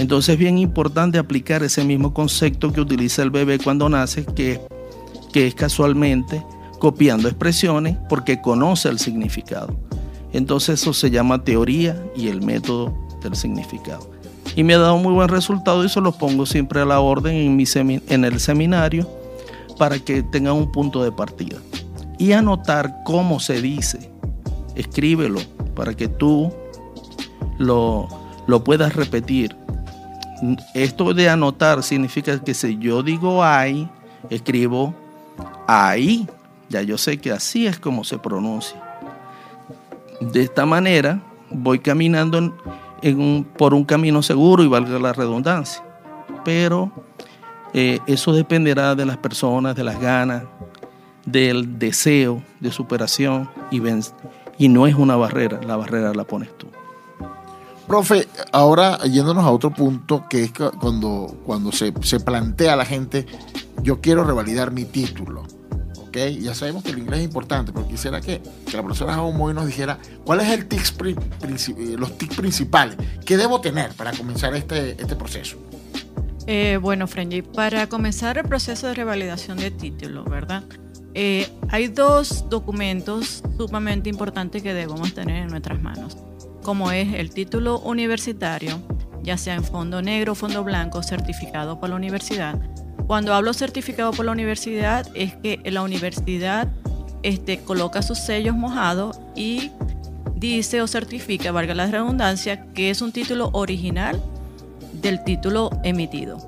Entonces 0.01 0.33
es 0.33 0.39
bien 0.39 0.59
importante 0.59 1.19
aplicar 1.19 1.63
ese 1.63 1.85
mismo 1.85 2.13
concepto 2.13 2.73
que 2.73 2.81
utiliza 2.81 3.23
el 3.23 3.31
bebé 3.31 3.59
cuando 3.59 3.89
nace, 3.89 4.25
que 4.25 4.61
que 5.33 5.47
es 5.47 5.55
casualmente 5.55 6.45
copiando 6.79 7.29
expresiones 7.29 7.97
porque 8.09 8.41
conoce 8.41 8.89
el 8.89 8.99
significado. 8.99 9.77
Entonces 10.33 10.81
eso 10.81 10.93
se 10.93 11.11
llama 11.11 11.45
teoría 11.45 12.03
y 12.17 12.29
el 12.29 12.43
método 12.43 12.95
del 13.23 13.35
significado. 13.37 14.11
Y 14.57 14.65
me 14.65 14.75
ha 14.75 14.79
dado 14.79 14.99
muy 14.99 15.13
buen 15.13 15.29
resultado 15.29 15.83
y 15.83 15.87
eso 15.87 16.01
lo 16.01 16.13
pongo 16.13 16.47
siempre 16.47 16.81
a 16.81 16.85
la 16.85 17.01
orden 17.01 17.35
en, 17.35 17.57
mi 17.57 17.65
en 18.09 18.25
el 18.25 18.41
seminario 18.41 19.09
para 19.79 19.99
que 19.99 20.23
tengan 20.23 20.55
un 20.55 20.73
punto 20.73 21.03
de 21.05 21.13
partida. 21.13 21.59
Y 22.19 22.33
anotar 22.33 23.03
cómo 23.05 23.41
se 23.41 23.63
dice. 23.63 24.11
Escríbelo 24.75 25.41
para 25.75 25.95
que 25.95 26.09
tú 26.09 26.53
lo, 27.59 28.09
lo 28.47 28.65
puedas 28.65 28.95
repetir. 28.95 29.57
Esto 30.75 31.13
de 31.13 31.29
anotar 31.29 31.83
significa 31.83 32.39
que 32.43 32.55
si 32.55 32.79
yo 32.79 33.03
digo 33.03 33.45
hay, 33.45 33.89
escribo 34.31 34.95
ahí, 35.67 36.29
Ya 36.69 36.83
yo 36.83 36.97
sé 36.99 37.19
que 37.19 37.33
así 37.33 37.67
es 37.67 37.79
como 37.79 38.05
se 38.05 38.19
pronuncia. 38.19 38.81
De 40.21 40.43
esta 40.43 40.67
manera 40.67 41.21
voy 41.51 41.81
caminando 41.81 42.55
por 43.57 43.75
un 43.75 43.85
camino 43.85 44.23
seguro 44.23 44.63
y 44.63 44.69
valga 44.69 44.99
la 44.99 45.13
redundancia. 45.13 45.83
Pero 46.45 46.93
eh, 47.73 47.99
eso 48.07 48.33
dependerá 48.33 48.95
de 48.95 49.05
las 49.05 49.17
personas, 49.17 49.75
de 49.75 49.85
las 49.85 50.01
ganas, 50.01 50.45
del 51.25 51.79
deseo 51.79 52.43
de 52.61 52.71
superación 52.73 53.49
y 54.59 54.69
no 54.69 54.87
es 54.87 54.95
una 54.95 55.17
barrera, 55.17 55.61
la 55.67 55.77
barrera 55.77 56.13
la 56.15 56.25
pones 56.25 56.57
tú. 56.57 56.70
Profe, 57.91 58.29
ahora 58.53 58.99
yéndonos 58.99 59.45
a 59.45 59.51
otro 59.51 59.75
punto 59.75 60.29
que 60.31 60.45
es 60.45 60.53
cuando, 60.53 61.41
cuando 61.45 61.73
se, 61.73 61.93
se 62.03 62.21
plantea 62.21 62.75
a 62.75 62.77
la 62.77 62.85
gente, 62.85 63.27
yo 63.83 64.01
quiero 64.01 64.23
revalidar 64.23 64.71
mi 64.71 64.85
título. 64.85 65.43
¿okay? 65.99 66.41
Ya 66.41 66.55
sabemos 66.55 66.85
que 66.85 66.93
el 66.93 67.01
inglés 67.01 67.19
es 67.19 67.25
importante, 67.25 67.73
pero 67.73 67.89
quisiera 67.89 68.21
que, 68.21 68.41
la 68.73 68.85
profesora 68.85 69.15
Jaume 69.15 69.53
nos 69.55 69.67
dijera 69.67 69.99
cuáles 70.25 70.47
son 70.47 71.09
eh, 71.09 71.97
los 71.99 72.17
tics 72.17 72.37
principales 72.37 72.97
que 73.27 73.37
debo 73.37 73.61
tener 73.61 73.91
para 73.95 74.13
comenzar 74.13 74.55
este, 74.55 74.93
este 74.93 75.17
proceso. 75.17 75.57
Eh, 76.47 76.79
bueno, 76.81 77.09
Frenji, 77.09 77.43
para 77.43 77.89
comenzar 77.89 78.39
el 78.39 78.45
proceso 78.45 78.87
de 78.87 78.95
revalidación 78.95 79.59
de 79.59 79.73
título, 79.73 80.23
¿verdad? 80.23 80.63
Eh, 81.15 81.49
hay 81.71 81.89
dos 81.89 82.49
documentos 82.49 83.43
sumamente 83.59 84.09
importantes 84.09 84.63
que 84.63 84.75
debemos 84.75 85.13
tener 85.13 85.43
en 85.43 85.49
nuestras 85.49 85.83
manos, 85.83 86.17
como 86.63 86.91
es 86.93 87.15
el 87.15 87.31
título 87.31 87.81
universitario, 87.81 88.81
ya 89.23 89.37
sea 89.37 89.55
en 89.55 89.65
fondo 89.65 90.03
negro 90.03 90.35
fondo 90.35 90.65
blanco, 90.65 91.03
certificado 91.03 91.81
por 91.81 91.91
la 91.91 91.97
universidad, 91.97 92.59
cuando 93.11 93.35
hablo 93.35 93.53
certificado 93.55 94.13
por 94.13 94.25
la 94.25 94.31
universidad 94.31 95.05
es 95.15 95.35
que 95.35 95.61
la 95.65 95.83
universidad 95.83 96.69
este, 97.25 97.59
coloca 97.59 98.03
sus 98.03 98.19
sellos 98.19 98.55
mojados 98.55 99.19
y 99.35 99.73
dice 100.37 100.81
o 100.81 100.87
certifica, 100.87 101.51
valga 101.51 101.75
la 101.75 101.89
redundancia, 101.89 102.67
que 102.73 102.89
es 102.89 103.03
un 103.03 103.11
título 103.11 103.51
original 103.53 104.23
del 104.93 105.25
título 105.25 105.71
emitido. 105.83 106.39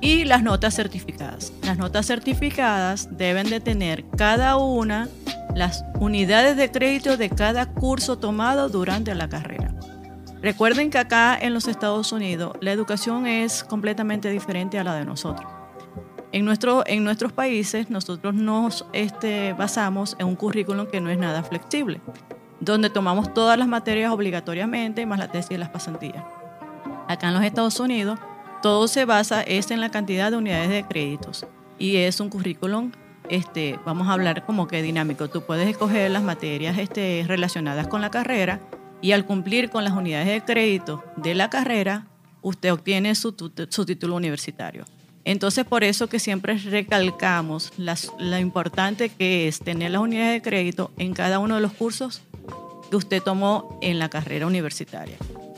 Y 0.00 0.24
las 0.24 0.44
notas 0.44 0.76
certificadas. 0.76 1.52
Las 1.64 1.76
notas 1.76 2.06
certificadas 2.06 3.08
deben 3.10 3.50
de 3.50 3.58
tener 3.58 4.04
cada 4.16 4.56
una 4.58 5.08
las 5.56 5.86
unidades 5.98 6.54
de 6.58 6.70
crédito 6.70 7.16
de 7.16 7.30
cada 7.30 7.64
curso 7.64 8.18
tomado 8.18 8.68
durante 8.68 9.14
la 9.14 9.26
carrera. 9.30 9.74
Recuerden 10.42 10.90
que 10.90 10.98
acá 10.98 11.36
en 11.40 11.54
los 11.54 11.66
Estados 11.66 12.12
Unidos 12.12 12.58
la 12.60 12.72
educación 12.72 13.26
es 13.26 13.64
completamente 13.64 14.28
diferente 14.28 14.78
a 14.78 14.84
la 14.84 14.94
de 14.94 15.06
nosotros. 15.06 15.50
En, 16.30 16.44
nuestro, 16.44 16.84
en 16.86 17.04
nuestros 17.04 17.32
países 17.32 17.88
nosotros 17.88 18.34
nos 18.34 18.84
este, 18.92 19.54
basamos 19.54 20.14
en 20.18 20.26
un 20.26 20.36
currículum 20.36 20.88
que 20.88 21.00
no 21.00 21.08
es 21.08 21.16
nada 21.16 21.42
flexible, 21.42 22.02
donde 22.60 22.90
tomamos 22.90 23.32
todas 23.32 23.58
las 23.58 23.66
materias 23.66 24.12
obligatoriamente, 24.12 25.06
más 25.06 25.18
la 25.18 25.32
tesis 25.32 25.52
y 25.52 25.56
las 25.56 25.70
pasantías. 25.70 26.22
Acá 27.08 27.28
en 27.28 27.34
los 27.34 27.42
Estados 27.42 27.80
Unidos 27.80 28.18
todo 28.60 28.88
se 28.88 29.06
basa 29.06 29.40
es 29.40 29.70
en 29.70 29.80
la 29.80 29.90
cantidad 29.90 30.30
de 30.30 30.36
unidades 30.36 30.68
de 30.68 30.84
créditos 30.84 31.46
y 31.78 31.96
es 31.96 32.20
un 32.20 32.28
currículum 32.28 32.92
este, 33.30 33.78
vamos 33.84 34.08
a 34.08 34.12
hablar 34.12 34.44
como 34.44 34.68
que 34.68 34.82
dinámico. 34.82 35.28
Tú 35.28 35.42
puedes 35.42 35.68
escoger 35.68 36.10
las 36.10 36.22
materias 36.22 36.78
este, 36.78 37.24
relacionadas 37.26 37.88
con 37.88 38.00
la 38.00 38.10
carrera 38.10 38.60
y 39.00 39.12
al 39.12 39.24
cumplir 39.24 39.70
con 39.70 39.84
las 39.84 39.92
unidades 39.92 40.28
de 40.28 40.40
crédito 40.42 41.04
de 41.16 41.34
la 41.34 41.50
carrera, 41.50 42.06
usted 42.42 42.72
obtiene 42.72 43.14
su, 43.14 43.34
su 43.68 43.86
título 43.86 44.16
universitario. 44.16 44.84
Entonces, 45.24 45.64
por 45.64 45.82
eso 45.82 46.08
que 46.08 46.20
siempre 46.20 46.56
recalcamos 46.56 47.72
lo 47.76 48.38
importante 48.38 49.08
que 49.08 49.48
es 49.48 49.58
tener 49.58 49.90
las 49.90 50.00
unidades 50.00 50.34
de 50.34 50.42
crédito 50.42 50.92
en 50.98 51.14
cada 51.14 51.40
uno 51.40 51.56
de 51.56 51.60
los 51.60 51.72
cursos 51.72 52.22
que 52.88 52.96
usted 52.96 53.20
tomó 53.20 53.78
en 53.82 53.98
la 53.98 54.08
carrera 54.08 54.46
universitaria. 54.46 55.16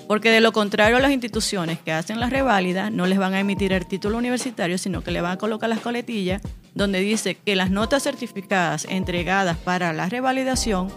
Porque 0.09 0.31
de 0.31 0.41
lo 0.41 0.53
contrario, 0.53 0.99
las 1.01 1.13
instituciones 1.13 1.79
que 1.79 1.93
hacen 1.93 2.19
la 2.19 2.31
reválida 2.31 2.89
no 2.89 3.07
les 3.07 3.19
van 3.19 3.35
a 3.35 3.41
emitir 3.41 3.75
el 3.75 3.87
título 3.87 4.17
universitario, 4.17 4.79
sino 4.79 5.05
que 5.05 5.11
le 5.11 5.21
van 5.21 5.33
a 5.33 5.37
colocar 5.39 5.69
las 5.69 5.81
coletillas 5.81 6.41
donde 6.75 7.01
dice 7.01 7.35
que 7.35 7.55
las 7.55 7.71
notas 7.71 8.05
certificadas 8.05 8.87
entregadas 8.89 9.59
para 9.59 9.93
la 9.93 10.09
revalidación 10.09 10.89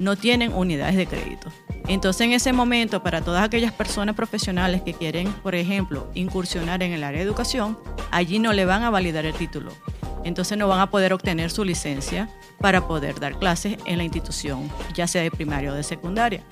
no 0.00 0.16
tienen 0.16 0.52
unidades 0.52 0.96
de 0.96 1.06
crédito. 1.06 1.52
Entonces 1.86 2.22
en 2.22 2.32
ese 2.32 2.52
momento, 2.52 3.04
para 3.04 3.20
todas 3.20 3.44
aquellas 3.44 3.72
personas 3.72 4.16
profesionales 4.16 4.82
que 4.82 4.94
quieren, 4.94 5.32
por 5.44 5.54
ejemplo, 5.54 6.10
incursionar 6.14 6.82
en 6.82 6.92
el 6.92 7.04
área 7.04 7.20
de 7.20 7.24
educación, 7.24 7.78
allí 8.10 8.40
no 8.40 8.52
le 8.52 8.64
van 8.64 8.82
a 8.82 8.90
validar 8.90 9.26
el 9.26 9.34
título. 9.34 9.70
Entonces 10.24 10.58
no 10.58 10.66
van 10.66 10.80
a 10.80 10.90
poder 10.90 11.12
obtener 11.12 11.52
su 11.52 11.64
licencia 11.64 12.28
para 12.58 12.88
poder 12.88 13.20
dar 13.20 13.38
clases 13.38 13.78
en 13.86 13.98
la 13.98 14.04
institución, 14.04 14.68
ya 14.92 15.06
sea 15.06 15.22
de 15.22 15.30
primaria 15.30 15.70
o 15.70 15.74
de 15.74 15.84
secundaria. 15.84 16.42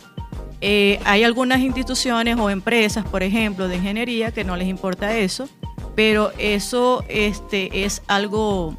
Eh, 0.60 0.98
hay 1.04 1.24
algunas 1.24 1.60
instituciones 1.60 2.38
o 2.38 2.50
empresas, 2.50 3.04
por 3.04 3.22
ejemplo, 3.22 3.68
de 3.68 3.76
ingeniería 3.76 4.32
que 4.32 4.44
no 4.44 4.56
les 4.56 4.68
importa 4.68 5.16
eso, 5.16 5.48
pero 5.94 6.32
eso 6.38 7.04
este, 7.08 7.84
es 7.84 8.02
algo, 8.06 8.76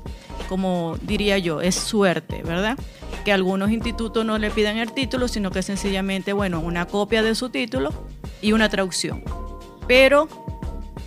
como 0.49 0.97
diría 1.01 1.37
yo, 1.37 1.61
es 1.61 1.75
suerte, 1.75 2.41
¿verdad? 2.43 2.77
que 3.25 3.33
algunos 3.33 3.71
institutos 3.71 4.23
no 4.23 4.37
le 4.37 4.51
pidan 4.51 4.77
el 4.77 4.91
título, 4.91 5.27
sino 5.27 5.49
que 5.49 5.63
sencillamente, 5.63 6.31
bueno, 6.31 6.59
una 6.59 6.85
copia 6.85 7.23
de 7.23 7.33
su 7.33 7.49
título 7.49 7.91
y 8.39 8.51
una 8.53 8.69
traducción. 8.69 9.23
Pero 9.87 10.29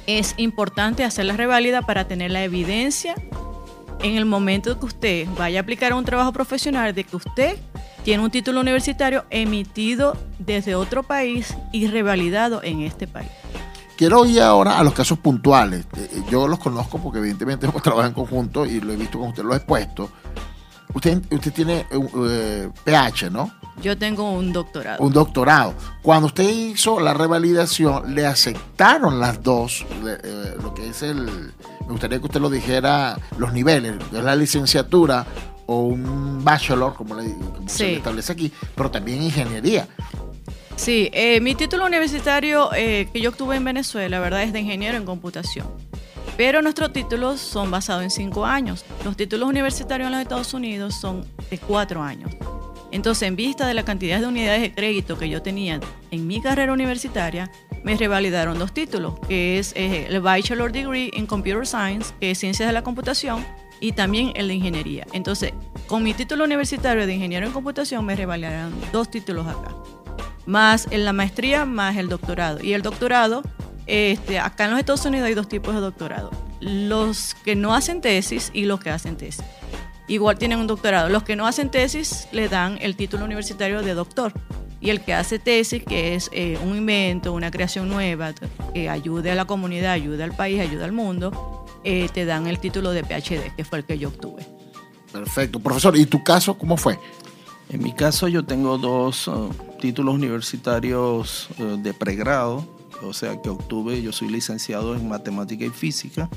es 0.07 0.35
importante 0.37 1.05
hacer 1.05 1.27
la 1.27 1.37
reválida 1.37 1.81
para 1.81 2.09
tener 2.09 2.33
la 2.33 2.43
evidencia 2.43 3.15
en 4.02 4.17
el 4.17 4.25
momento 4.25 4.78
que 4.78 4.87
usted 4.87 5.28
vaya 5.37 5.61
a 5.61 5.62
aplicar 5.62 5.93
un 5.93 6.05
trabajo 6.05 6.33
profesional 6.33 6.95
de 6.95 7.05
que 7.05 7.17
usted 7.17 7.59
tiene 8.05 8.23
un 8.23 8.31
título 8.31 8.61
universitario 8.61 9.25
emitido 9.31 10.17
desde 10.38 10.75
otro 10.75 11.02
país 11.02 11.55
y 11.73 11.87
revalidado 11.88 12.62
en 12.62 12.83
este 12.83 13.07
país. 13.07 13.31
Quiero 13.97 14.25
ir 14.26 14.40
ahora 14.40 14.78
a 14.78 14.85
los 14.85 14.95
casos 14.95 15.19
puntuales. 15.19 15.85
Eh, 15.97 16.09
eh, 16.12 16.23
yo 16.31 16.47
los 16.47 16.61
conozco 16.61 16.99
porque 16.99 17.19
evidentemente 17.19 17.67
hemos 17.69 17.83
trabajado 17.83 18.09
en 18.09 18.14
conjunto 18.14 18.64
y 18.64 18.81
lo 18.81 18.93
he 18.93 18.97
visto 18.97 19.19
como 19.19 19.31
usted 19.31 19.43
lo 19.43 19.55
ha 19.55 19.57
expuesto. 19.57 20.11
Usted, 20.95 21.21
usted 21.31 21.52
tiene 21.52 21.87
PH, 22.85 23.26
eh, 23.26 23.31
¿no? 23.31 23.50
Yo 23.83 23.97
tengo 23.97 24.33
un 24.33 24.52
doctorado. 24.52 25.02
Un 25.02 25.12
doctorado. 25.12 25.75
Cuando 26.02 26.26
usted 26.26 26.49
hizo 26.49 26.99
la 26.99 27.14
revalidación, 27.14 28.14
le 28.14 28.26
aceptaron 28.26 29.21
las 29.21 29.43
dos, 29.43 29.87
eh, 30.05 30.57
lo 30.61 30.75
que 30.75 30.88
es 30.88 31.02
el, 31.02 31.52
me 31.88 31.92
gustaría 31.92 32.18
que 32.18 32.26
usted 32.26 32.40
lo 32.40 32.50
dijera, 32.50 33.18
los 33.38 33.52
niveles, 33.52 33.95
es 34.12 34.23
la 34.23 34.37
licenciatura 34.37 35.26
o 35.66 35.80
un 35.80 36.45
bachelor, 36.45 36.95
como, 36.95 37.14
le, 37.14 37.35
se 37.66 37.97
establece 37.97 38.33
aquí, 38.33 38.52
pero 38.75 38.90
también 38.90 39.23
ingeniería. 39.23 39.88
Sí, 40.76 41.11
eh, 41.12 41.40
mi 41.40 41.54
título 41.54 41.87
universitario 41.87 42.71
que 42.71 43.21
yo 43.21 43.30
obtuve 43.30 43.57
en 43.57 43.64
Venezuela, 43.64 44.21
¿verdad? 44.21 44.45
Es 44.45 44.52
de 44.52 44.61
ingeniero 44.61 44.97
en 44.97 45.04
computación. 45.04 45.66
Pero 46.38 46.62
nuestros 46.62 46.92
títulos 46.92 47.40
son 47.40 47.68
basados 47.71 48.04
en 48.04 48.11
cinco 48.11 48.47
años. 48.47 48.85
Los 49.04 49.16
títulos 49.16 49.49
universitarios 49.49 50.07
en 50.07 50.12
los 50.12 50.23
Estados 50.23 50.54
Unidos 50.54 50.95
son 50.95 51.26
de 51.50 51.59
cuatro 51.59 52.00
años. 52.00 52.30
Entonces, 52.92 53.26
en 53.26 53.35
vista 53.35 53.66
de 53.66 53.75
la 53.75 53.85
cantidad 53.85 54.21
de 54.21 54.26
unidades 54.26 54.62
de 54.62 54.73
crédito 54.73 55.18
que 55.18 55.28
yo 55.28 55.42
tenía 55.42 55.80
en 56.12 56.26
mi 56.28 56.40
carrera 56.40 56.73
universitaria, 56.73 57.50
me 57.85 57.97
revalidaron 57.97 58.58
dos 58.58 58.73
títulos, 58.73 59.14
que 59.28 59.58
es 59.58 59.73
eh, 59.76 60.06
el 60.08 60.20
Bachelor 60.20 60.73
Degree 60.73 61.11
in 61.14 61.26
Computer 61.26 61.66
Science, 61.66 62.12
que 62.20 62.30
es 62.30 62.38
Ciencias 62.38 62.68
de 62.68 62.73
la 62.73 62.82
Computación, 62.82 63.44
y 63.80 63.92
también 63.92 64.32
el 64.35 64.49
de 64.49 64.54
Ingeniería. 64.54 65.06
Entonces, 65.12 65.52
con 65.87 66.02
mi 66.02 66.14
título 66.14 66.44
universitario 66.44 67.06
de 67.06 67.14
Ingeniero 67.14 67.47
en 67.47 67.52
Computación, 67.52 68.04
me 68.04 68.16
revalidaron 68.16 68.75
dos 68.92 69.11
títulos 69.11 69.47
acá. 69.47 69.75
Más 70.47 70.88
en 70.90 71.04
la 71.04 71.12
maestría, 71.12 71.64
más 71.64 71.97
el 71.97 72.08
doctorado. 72.08 72.62
Y 72.62 72.73
el 72.73 72.82
doctorado 72.82 73.42
este, 73.88 74.38
acá 74.38 74.66
en 74.66 74.73
los 74.73 74.80
Estados 74.80 75.06
Unidos 75.06 75.26
hay 75.26 75.35
dos 75.35 75.49
tipos 75.49 75.75
de 75.75 75.80
doctorado. 75.80 76.30
Los 76.61 77.35
que 77.35 77.56
no 77.56 77.75
hacen 77.75 78.00
tesis 78.02 78.50
y 78.52 78.66
los 78.66 78.80
que 78.80 78.90
hacen 78.90 79.16
tesis. 79.16 79.42
Igual 80.08 80.38
tienen 80.38 80.58
un 80.58 80.66
doctorado. 80.66 81.08
Los 81.08 81.23
que 81.23 81.37
no 81.37 81.47
hacen 81.47 81.70
tesis 81.70 82.28
le 82.30 82.49
dan 82.49 82.78
el 82.80 82.97
título 82.97 83.25
universitario 83.25 83.82
de 83.82 83.94
doctor. 83.94 84.32
Y 84.80 84.90
el 84.90 85.00
que 85.00 85.14
hace 85.14 85.38
tesis, 85.38 85.82
que 85.82 86.14
es 86.14 86.30
eh, 86.32 86.58
un 86.64 86.76
invento, 86.76 87.32
una 87.32 87.50
creación 87.50 87.88
nueva, 87.88 88.32
que 88.73 88.88
ayude 88.88 89.32
a 89.32 89.35
la 89.35 89.44
comunidad, 89.44 89.92
ayude 89.92 90.23
al 90.23 90.37
país, 90.37 90.61
ayude 90.61 90.85
al 90.85 90.92
mundo, 90.92 91.66
eh, 91.85 92.08
te 92.12 92.25
dan 92.25 92.47
el 92.47 92.61
título 92.61 92.90
de 92.92 93.02
PhD, 93.02 93.54
que 93.56 93.64
fue 93.64 93.78
el 93.78 93.85
que 93.85 93.99
yo 93.99 94.08
obtuve. 94.08 94.47
Perfecto. 95.12 95.58
Profesor, 95.58 95.97
¿y 95.97 96.06
tu 96.06 96.23
caso 96.23 96.56
cómo 96.56 96.76
fue? 96.76 96.99
En 97.70 97.82
mi 97.82 97.92
caso 97.92 98.28
yo 98.28 98.44
tengo 98.44 98.78
dos 98.78 99.28
uh, 99.28 99.50
títulos 99.80 100.14
universitarios 100.14 101.49
uh, 101.58 101.76
de 101.76 101.92
pregrado 101.92 102.78
o 103.02 103.12
sea 103.12 103.40
que 103.40 103.49
obtuve, 103.49 104.02
yo 104.02 104.12
soy 104.12 104.28
licenciado 104.28 104.94
en 104.97 105.08
matemática 105.08 105.64
y 105.64 105.70
física 105.70 106.28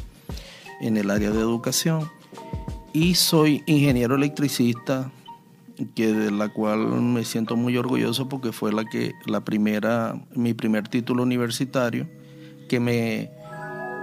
en 0.80 0.98
el 0.98 1.10
área 1.10 1.32
de 1.32 1.40
educación 1.40 2.10
y 2.94 3.16
soy 3.16 3.64
ingeniero 3.66 4.16
electricista 4.16 5.12
que 5.96 6.14
de 6.14 6.32
la 6.32 6.50
cual 6.50 6.80
me 7.02 7.24
siento 7.26 7.56
muy 7.56 7.78
orgulloso 7.78 8.30
porque 8.30 8.52
fue 8.52 8.72
la 8.72 8.86
que 8.86 9.14
la 9.26 9.42
primera 9.42 10.16
mi 10.36 10.54
primer 10.54 10.88
título 10.88 11.24
universitario 11.24 12.08
que 12.70 12.80
me 12.80 13.30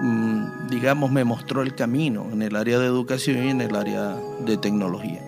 mm, 0.00 0.68
digamos 0.70 1.10
me 1.10 1.24
mostró 1.24 1.62
el 1.62 1.74
camino 1.74 2.26
en 2.32 2.42
el 2.42 2.56
área 2.56 2.78
de 2.78 2.86
educación 2.86 3.44
y 3.44 3.50
en 3.50 3.60
el 3.60 3.74
área 3.76 4.16
de 4.44 4.56
tecnología. 4.56 5.20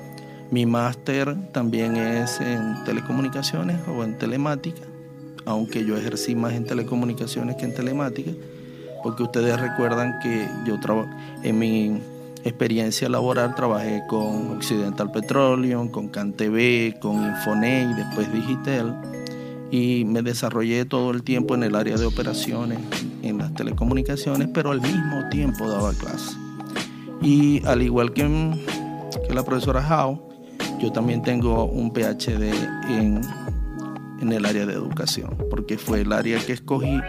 Mi 0.50 0.66
máster 0.66 1.52
también 1.52 1.96
es 1.96 2.40
en 2.40 2.82
telecomunicaciones 2.84 3.76
o 3.86 4.02
en 4.02 4.18
telemática, 4.18 4.82
aunque 5.44 5.84
yo 5.84 5.96
ejercí 5.96 6.34
más 6.34 6.54
en 6.54 6.66
telecomunicaciones 6.66 7.56
que 7.56 7.66
en 7.66 7.74
telemática, 7.74 8.32
porque 9.04 9.22
ustedes 9.22 9.60
recuerdan 9.60 10.18
que 10.20 10.48
yo 10.66 10.78
en 11.44 11.58
mi 11.58 12.00
experiencia 12.44 13.08
laboral 13.08 13.54
trabajé 13.54 14.02
con 14.08 14.56
Occidental 14.56 15.10
Petroleum, 15.10 15.88
con 15.88 16.08
CanTV, 16.08 16.98
con 16.98 17.22
Infoney, 17.22 17.94
después 17.94 18.32
Digitel 18.32 18.94
y 19.70 20.04
me 20.04 20.22
desarrollé 20.22 20.84
todo 20.84 21.10
el 21.12 21.22
tiempo 21.22 21.54
en 21.54 21.62
el 21.62 21.76
área 21.76 21.96
de 21.96 22.04
operaciones, 22.04 22.78
en 23.22 23.38
las 23.38 23.54
telecomunicaciones, 23.54 24.48
pero 24.52 24.72
al 24.72 24.80
mismo 24.80 25.28
tiempo 25.30 25.68
daba 25.68 25.92
clases. 25.92 26.36
Y 27.22 27.64
al 27.66 27.82
igual 27.82 28.12
que, 28.12 28.24
que 29.28 29.34
la 29.34 29.44
profesora 29.44 29.80
Howe, 29.80 30.20
yo 30.80 30.90
también 30.90 31.22
tengo 31.22 31.66
un 31.66 31.92
PhD 31.92 32.52
en, 32.88 33.20
en 34.20 34.32
el 34.32 34.44
área 34.44 34.66
de 34.66 34.72
educación, 34.72 35.36
porque 35.50 35.78
fue 35.78 36.00
el 36.00 36.12
área 36.12 36.38
que 36.44 36.54
escogí 36.54 37.00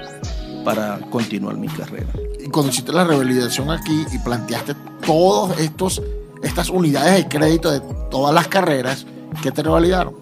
para 0.64 1.00
continuar 1.10 1.58
mi 1.58 1.68
carrera. 1.68 2.10
Y 2.40 2.50
cuando 2.50 2.72
hiciste 2.72 2.94
la 2.94 3.06
revalidación 3.06 3.72
aquí 3.72 4.06
y 4.12 4.20
planteaste 4.20 4.76
todas 5.06 5.60
estas 6.44 6.70
unidades 6.70 7.24
de 7.24 7.28
crédito 7.28 7.72
de 7.72 7.82
todas 8.10 8.34
las 8.34 8.48
carreras, 8.48 9.06
¿qué 9.42 9.52
te 9.52 9.64
revalidaron? 9.64 10.16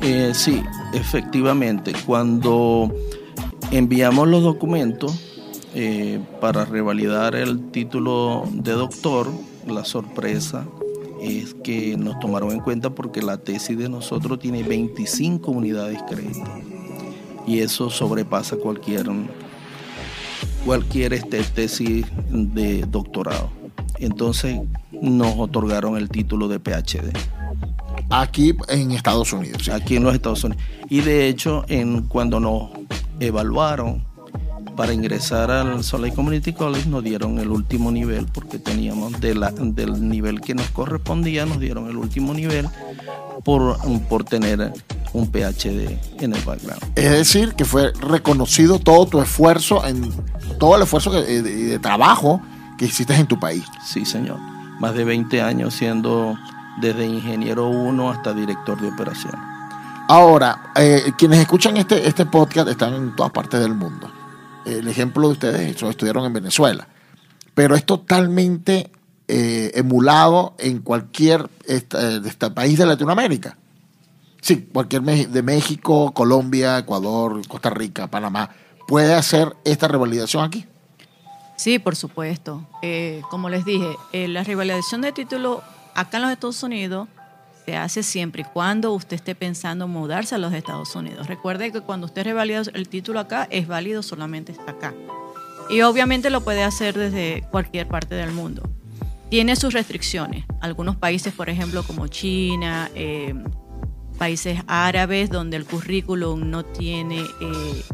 Eh, 0.00 0.32
sí, 0.34 0.62
efectivamente. 0.92 1.92
Cuando 2.04 2.92
enviamos 3.70 4.28
los 4.28 4.42
documentos 4.42 5.18
eh, 5.74 6.20
para 6.40 6.64
revalidar 6.64 7.34
el 7.34 7.70
título 7.70 8.44
de 8.52 8.72
doctor, 8.72 9.30
la 9.66 9.84
sorpresa 9.84 10.66
es 11.22 11.54
que 11.54 11.96
nos 11.96 12.18
tomaron 12.20 12.52
en 12.52 12.60
cuenta 12.60 12.90
porque 12.90 13.22
la 13.22 13.38
tesis 13.38 13.78
de 13.78 13.88
nosotros 13.88 14.38
tiene 14.38 14.62
25 14.62 15.50
unidades 15.50 15.98
de 15.98 16.14
crédito 16.14 16.50
y 17.46 17.60
eso 17.60 17.90
sobrepasa 17.90 18.56
cualquier 18.56 19.06
cualquier 20.64 21.12
este, 21.12 21.42
tesis 21.42 22.06
de 22.30 22.84
doctorado. 22.86 23.50
Entonces 23.98 24.60
nos 24.92 25.38
otorgaron 25.38 25.96
el 25.96 26.08
título 26.08 26.48
de 26.48 26.60
PhD. 26.60 27.12
Aquí 28.10 28.54
en 28.68 28.92
Estados 28.92 29.32
Unidos. 29.32 29.68
Aquí 29.68 29.96
en 29.96 30.04
los 30.04 30.14
Estados 30.14 30.44
Unidos. 30.44 30.62
Y 30.88 31.00
de 31.00 31.28
hecho, 31.28 31.64
en, 31.68 32.02
cuando 32.02 32.40
nos 32.40 32.70
evaluaron 33.20 34.04
para 34.76 34.92
ingresar 34.92 35.50
al 35.50 35.84
Soleil 35.84 36.14
Community 36.14 36.52
College, 36.52 36.88
nos 36.88 37.04
dieron 37.04 37.38
el 37.38 37.48
último 37.48 37.92
nivel 37.92 38.26
porque 38.26 38.58
teníamos 38.58 39.20
de 39.20 39.34
la, 39.34 39.50
del 39.52 40.08
nivel 40.08 40.40
que 40.40 40.54
nos 40.54 40.68
correspondía, 40.70 41.46
nos 41.46 41.60
dieron 41.60 41.88
el 41.88 41.96
último 41.96 42.34
nivel 42.34 42.68
por, 43.44 43.78
por 44.08 44.24
tener 44.24 44.72
un 45.12 45.30
PhD 45.30 45.96
en 46.20 46.34
el 46.34 46.42
background. 46.44 46.82
Es 46.96 47.10
decir, 47.10 47.54
que 47.54 47.64
fue 47.64 47.92
reconocido 47.92 48.80
todo 48.80 49.06
tu 49.06 49.20
esfuerzo, 49.20 49.86
en 49.86 50.10
todo 50.58 50.74
el 50.76 50.82
esfuerzo 50.82 51.12
de, 51.12 51.42
de 51.42 51.78
trabajo 51.78 52.40
que 52.78 52.86
hiciste 52.86 53.14
en 53.14 53.26
tu 53.26 53.38
país. 53.38 53.64
Sí, 53.84 54.04
señor. 54.04 54.38
Más 54.80 54.94
de 54.94 55.04
20 55.04 55.40
años 55.42 55.74
siendo 55.74 56.36
desde 56.80 57.06
ingeniero 57.06 57.68
1 57.68 58.10
hasta 58.10 58.34
director 58.34 58.80
de 58.80 58.88
operaciones. 58.88 59.40
Ahora, 60.08 60.72
eh, 60.76 61.12
quienes 61.16 61.38
escuchan 61.38 61.76
este, 61.76 62.06
este 62.06 62.26
podcast 62.26 62.68
están 62.68 62.94
en 62.94 63.16
todas 63.16 63.32
partes 63.32 63.60
del 63.60 63.74
mundo. 63.74 64.10
El 64.66 64.88
ejemplo 64.88 65.28
de 65.28 65.32
ustedes, 65.32 65.82
estudiaron 65.82 66.24
en 66.26 66.32
Venezuela, 66.32 66.88
pero 67.54 67.74
es 67.74 67.84
totalmente 67.84 68.90
eh, 69.28 69.70
emulado 69.74 70.54
en 70.58 70.80
cualquier 70.80 71.48
este 71.66 72.50
país 72.50 72.78
de 72.78 72.86
Latinoamérica. 72.86 73.56
Sí, 74.40 74.68
cualquier 74.70 75.02
de 75.02 75.42
México, 75.42 76.12
Colombia, 76.12 76.78
Ecuador, 76.78 77.40
Costa 77.48 77.70
Rica, 77.70 78.08
Panamá, 78.08 78.50
puede 78.86 79.14
hacer 79.14 79.56
esta 79.64 79.88
revalidación 79.88 80.44
aquí. 80.44 80.66
Sí, 81.56 81.78
por 81.78 81.96
supuesto. 81.96 82.66
Eh, 82.82 83.22
como 83.30 83.48
les 83.48 83.64
dije, 83.64 83.96
la 84.12 84.44
revalidación 84.44 85.00
de 85.00 85.12
título 85.12 85.62
acá 85.94 86.16
en 86.18 86.24
los 86.24 86.32
Estados 86.32 86.62
Unidos 86.62 87.08
se 87.64 87.76
hace 87.76 88.02
siempre 88.02 88.42
y 88.42 88.44
cuando 88.44 88.92
usted 88.92 89.16
esté 89.16 89.34
pensando 89.34 89.88
mudarse 89.88 90.34
a 90.34 90.38
los 90.38 90.52
Estados 90.52 90.94
Unidos. 90.94 91.26
Recuerde 91.26 91.72
que 91.72 91.80
cuando 91.80 92.06
usted 92.06 92.24
revalida 92.24 92.62
el 92.74 92.88
título 92.88 93.20
acá, 93.20 93.48
es 93.50 93.66
válido 93.66 94.02
solamente 94.02 94.54
acá. 94.66 94.92
Y 95.70 95.80
obviamente 95.80 96.28
lo 96.28 96.42
puede 96.42 96.62
hacer 96.62 96.96
desde 96.96 97.46
cualquier 97.50 97.88
parte 97.88 98.14
del 98.14 98.32
mundo. 98.32 98.62
Tiene 99.30 99.56
sus 99.56 99.72
restricciones. 99.72 100.44
Algunos 100.60 100.96
países, 100.96 101.32
por 101.32 101.48
ejemplo, 101.48 101.82
como 101.84 102.06
China, 102.08 102.90
eh, 102.94 103.34
países 104.18 104.60
árabes, 104.66 105.30
donde 105.30 105.56
el 105.56 105.64
currículum 105.64 106.50
no 106.50 106.64
tiene 106.64 107.20
eh, 107.22 107.84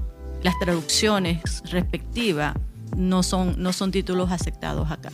las 0.42 0.58
traducciones 0.58 1.62
respectivas, 1.70 2.56
no 2.96 3.22
son, 3.22 3.54
no 3.58 3.72
son 3.72 3.90
títulos 3.90 4.30
aceptados 4.30 4.90
acá 4.90 5.10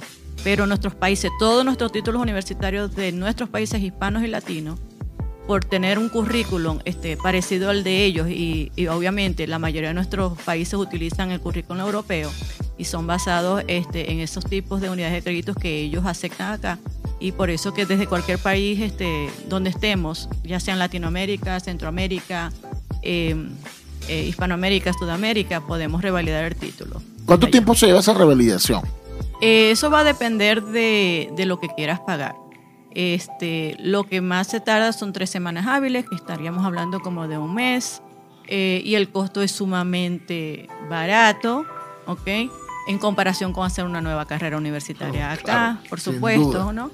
pero 0.46 0.64
nuestros 0.68 0.94
países, 0.94 1.32
todos 1.40 1.64
nuestros 1.64 1.90
títulos 1.90 2.22
universitarios 2.22 2.94
de 2.94 3.10
nuestros 3.10 3.48
países 3.48 3.82
hispanos 3.82 4.22
y 4.22 4.28
latinos, 4.28 4.78
por 5.48 5.64
tener 5.64 5.98
un 5.98 6.08
currículum 6.08 6.78
este, 6.84 7.16
parecido 7.16 7.68
al 7.68 7.82
de 7.82 8.04
ellos 8.04 8.28
y, 8.30 8.70
obviamente 8.88 9.48
la 9.48 9.58
mayoría 9.58 9.88
de 9.88 9.94
nuestros 9.94 10.38
países 10.42 10.74
utilizan 10.74 11.32
el 11.32 11.40
currículum 11.40 11.82
europeo 11.82 12.30
y 12.78 12.84
son 12.84 13.08
basados 13.08 13.64
este, 13.66 14.12
en 14.12 14.20
esos 14.20 14.44
tipos 14.44 14.80
de 14.80 14.88
unidades 14.88 15.14
de 15.14 15.22
créditos 15.22 15.56
que 15.56 15.80
ellos 15.80 16.06
aceptan 16.06 16.52
acá 16.52 16.78
y 17.18 17.32
por 17.32 17.50
eso 17.50 17.74
que 17.74 17.84
desde 17.84 18.06
cualquier 18.06 18.38
país 18.38 18.80
este, 18.80 19.28
donde 19.48 19.70
estemos, 19.70 20.28
ya 20.44 20.60
sea 20.60 20.74
en 20.74 20.78
Latinoamérica, 20.78 21.58
Centroamérica, 21.58 22.52
em, 23.02 23.50
eh, 24.08 24.22
Hispanoamérica, 24.24 24.92
Sudamérica, 24.92 25.66
podemos 25.66 26.02
revalidar 26.02 26.44
el 26.44 26.54
título. 26.54 27.00
¿Cuánto 27.26 27.48
tiempo 27.48 27.74
se 27.74 27.86
lleva 27.86 28.00
esa 28.00 28.14
revalidación? 28.14 28.82
Eh, 29.40 29.70
eso 29.72 29.90
va 29.90 30.00
a 30.00 30.04
depender 30.04 30.62
de, 30.62 31.32
lo 31.44 31.60
que 31.60 31.68
quieras 31.68 32.00
pagar. 32.00 32.36
Este, 32.92 33.76
lo 33.78 34.04
que 34.04 34.20
más 34.20 34.46
se 34.46 34.60
tarda 34.60 34.92
son 34.92 35.12
tres 35.12 35.28
semanas 35.28 35.66
hábiles, 35.66 36.08
que 36.08 36.14
estaríamos 36.14 36.64
hablando 36.64 37.00
como 37.00 37.28
de 37.28 37.36
un 37.36 37.54
mes, 37.54 38.00
eh, 38.46 38.80
y 38.84 38.94
el 38.94 39.10
costo 39.10 39.42
es 39.42 39.52
sumamente 39.52 40.68
barato, 40.88 41.66
¿ok? 42.06 42.26
En 42.88 42.98
comparación 42.98 43.52
con 43.52 43.66
hacer 43.66 43.84
una 43.84 44.00
nueva 44.00 44.24
carrera 44.24 44.56
universitaria 44.56 45.32
acá, 45.32 45.80
por 45.90 46.00
supuesto, 46.00 46.72
¿no? 46.72 46.90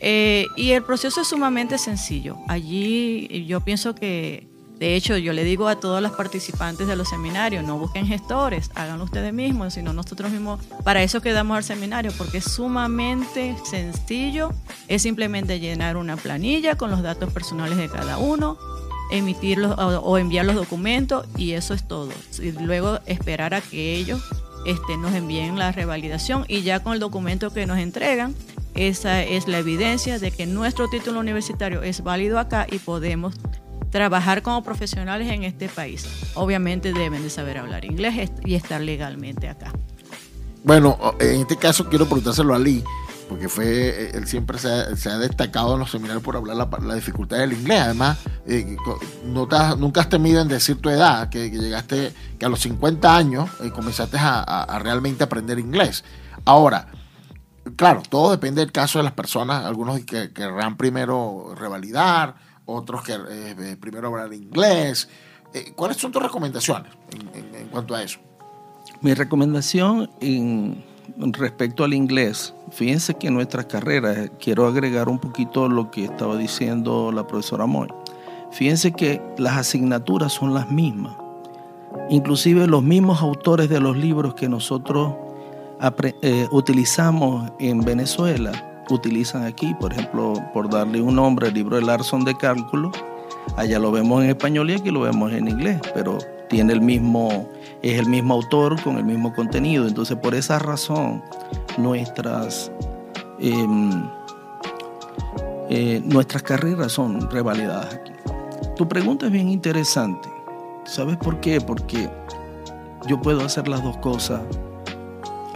Eh, 0.00 0.46
y 0.56 0.72
el 0.72 0.82
proceso 0.82 1.22
es 1.22 1.28
sumamente 1.28 1.78
sencillo. 1.78 2.36
Allí 2.48 3.46
yo 3.46 3.60
pienso 3.60 3.94
que 3.94 4.46
de 4.78 4.94
hecho, 4.94 5.16
yo 5.16 5.32
le 5.32 5.42
digo 5.42 5.66
a 5.66 5.80
todos 5.80 6.00
los 6.00 6.12
participantes 6.12 6.86
de 6.86 6.94
los 6.94 7.08
seminarios, 7.08 7.64
no 7.64 7.78
busquen 7.78 8.06
gestores, 8.06 8.70
háganlo 8.76 9.04
ustedes 9.04 9.34
mismos, 9.34 9.74
sino 9.74 9.92
nosotros 9.92 10.30
mismos, 10.30 10.60
para 10.84 11.02
eso 11.02 11.20
quedamos 11.20 11.56
al 11.56 11.64
seminario, 11.64 12.12
porque 12.16 12.38
es 12.38 12.44
sumamente 12.44 13.56
sencillo, 13.64 14.52
es 14.86 15.02
simplemente 15.02 15.58
llenar 15.58 15.96
una 15.96 16.16
planilla 16.16 16.76
con 16.76 16.90
los 16.90 17.02
datos 17.02 17.32
personales 17.32 17.76
de 17.76 17.88
cada 17.88 18.18
uno, 18.18 18.56
emitirlos 19.10 19.74
o, 19.78 20.16
enviar 20.16 20.46
los 20.46 20.54
documentos 20.54 21.26
y 21.36 21.52
eso 21.52 21.74
es 21.74 21.88
todo. 21.88 22.10
Y 22.40 22.52
luego 22.52 23.00
esperar 23.06 23.54
a 23.54 23.60
que 23.60 23.96
ellos 23.96 24.22
este, 24.64 24.96
nos 24.96 25.12
envíen 25.12 25.58
la 25.58 25.72
revalidación 25.72 26.44
y 26.46 26.62
ya 26.62 26.84
con 26.84 26.92
el 26.92 27.00
documento 27.00 27.52
que 27.52 27.66
nos 27.66 27.78
entregan, 27.78 28.32
esa 28.74 29.24
es 29.24 29.48
la 29.48 29.58
evidencia 29.58 30.20
de 30.20 30.30
que 30.30 30.46
nuestro 30.46 30.88
título 30.88 31.18
universitario 31.18 31.82
es 31.82 32.04
válido 32.04 32.38
acá 32.38 32.64
y 32.70 32.78
podemos 32.78 33.34
trabajar 33.90 34.42
como 34.42 34.62
profesionales 34.62 35.30
en 35.30 35.44
este 35.44 35.68
país. 35.68 36.06
Obviamente 36.34 36.92
deben 36.92 37.22
de 37.22 37.30
saber 37.30 37.58
hablar 37.58 37.84
inglés 37.84 38.30
y 38.44 38.54
estar 38.54 38.80
legalmente 38.80 39.48
acá. 39.48 39.72
Bueno, 40.64 40.98
en 41.20 41.40
este 41.40 41.56
caso 41.56 41.88
quiero 41.88 42.06
preguntárselo 42.06 42.54
a 42.54 42.58
Lee, 42.58 42.84
porque 43.28 43.48
fue 43.48 43.66
eh, 43.66 44.10
él 44.14 44.26
siempre 44.26 44.58
se 44.58 44.68
ha, 44.68 45.18
destacado 45.18 45.74
en 45.74 45.80
los 45.80 45.90
seminarios 45.90 46.22
por 46.22 46.36
hablar 46.36 46.68
la, 46.82 46.94
dificultad 46.94 47.38
del 47.38 47.52
inglés. 47.52 47.80
Además, 47.80 48.18
eh, 48.46 48.76
nunca 49.24 50.00
has 50.00 50.08
temido 50.08 50.40
en 50.40 50.48
decir 50.48 50.80
tu 50.80 50.88
edad, 50.88 51.28
que, 51.28 51.50
llegaste, 51.50 52.12
que 52.38 52.46
a 52.46 52.48
los 52.48 52.60
50 52.60 53.16
años 53.16 53.50
eh, 53.62 53.70
comenzaste 53.70 54.16
a, 54.18 54.78
realmente 54.82 55.24
aprender 55.24 55.58
inglés. 55.58 56.04
Ahora, 56.44 56.88
claro, 57.76 58.02
todo 58.08 58.30
depende 58.30 58.60
del 58.60 58.72
caso 58.72 58.98
de 58.98 59.04
las 59.04 59.12
personas. 59.12 59.64
Algunos 59.64 60.00
que 60.00 60.32
querrán 60.32 60.76
primero 60.76 61.54
revalidar, 61.56 62.36
otros 62.68 63.02
que 63.02 63.14
eh, 63.14 63.76
primero 63.80 64.08
hablar 64.08 64.32
inglés. 64.32 65.08
Eh, 65.54 65.72
¿Cuáles 65.74 65.96
son 65.96 66.12
tus 66.12 66.22
recomendaciones 66.22 66.92
en, 67.10 67.68
cuanto 67.68 67.94
a 67.94 68.02
eso? 68.02 68.18
Mi 69.00 69.14
recomendación 69.14 70.10
en, 70.20 70.84
respecto 71.32 71.84
al 71.84 71.94
inglés, 71.94 72.52
fíjense 72.70 73.14
que 73.14 73.28
en 73.28 73.34
nuestras 73.34 73.66
carreras, 73.66 74.30
quiero 74.38 74.66
agregar 74.66 75.08
un 75.08 75.18
poquito 75.18 75.68
lo 75.68 75.90
que 75.90 76.04
estaba 76.04 76.36
diciendo 76.36 77.10
la 77.10 77.26
profesora 77.26 77.64
Moy. 77.64 77.88
Fíjense 78.52 78.92
que 78.92 79.22
las 79.38 79.56
asignaturas 79.56 80.32
son 80.32 80.52
las 80.52 80.70
mismas. 80.70 81.16
Inclusive 82.10 82.66
los 82.66 82.82
mismos 82.82 83.22
autores 83.22 83.70
de 83.70 83.80
los 83.80 83.96
libros 83.96 84.34
que 84.34 84.48
nosotros 84.48 85.14
eh, 86.22 86.46
utilizamos 86.50 87.50
en 87.58 87.80
Venezuela 87.80 88.67
utilizan 88.94 89.44
aquí. 89.44 89.74
Por 89.74 89.92
ejemplo, 89.92 90.34
por 90.52 90.68
darle 90.68 91.00
un 91.00 91.16
nombre, 91.16 91.48
el 91.48 91.54
libro 91.54 91.76
de 91.76 91.82
Larson 91.82 92.24
de 92.24 92.34
cálculo, 92.36 92.90
allá 93.56 93.78
lo 93.78 93.90
vemos 93.90 94.22
en 94.22 94.30
español 94.30 94.70
y 94.70 94.74
aquí 94.74 94.90
lo 94.90 95.00
vemos 95.00 95.32
en 95.32 95.48
inglés, 95.48 95.80
pero 95.94 96.18
tiene 96.48 96.72
el 96.72 96.80
mismo, 96.80 97.48
es 97.82 97.98
el 97.98 98.06
mismo 98.06 98.34
autor 98.34 98.80
con 98.82 98.96
el 98.96 99.04
mismo 99.04 99.32
contenido. 99.34 99.86
Entonces, 99.86 100.16
por 100.16 100.34
esa 100.34 100.58
razón, 100.58 101.22
nuestras, 101.76 102.72
em, 103.38 104.08
eh, 105.68 106.00
nuestras 106.04 106.42
carreras 106.42 106.92
son 106.92 107.30
revalidadas 107.30 107.94
aquí. 107.94 108.12
Tu 108.76 108.88
pregunta 108.88 109.26
es 109.26 109.32
bien 109.32 109.48
interesante. 109.48 110.28
¿Sabes 110.84 111.16
por 111.16 111.40
qué? 111.40 111.60
Porque 111.60 112.08
yo 113.06 113.20
puedo 113.20 113.44
hacer 113.44 113.68
las 113.68 113.82
dos 113.82 113.96
cosas 113.98 114.40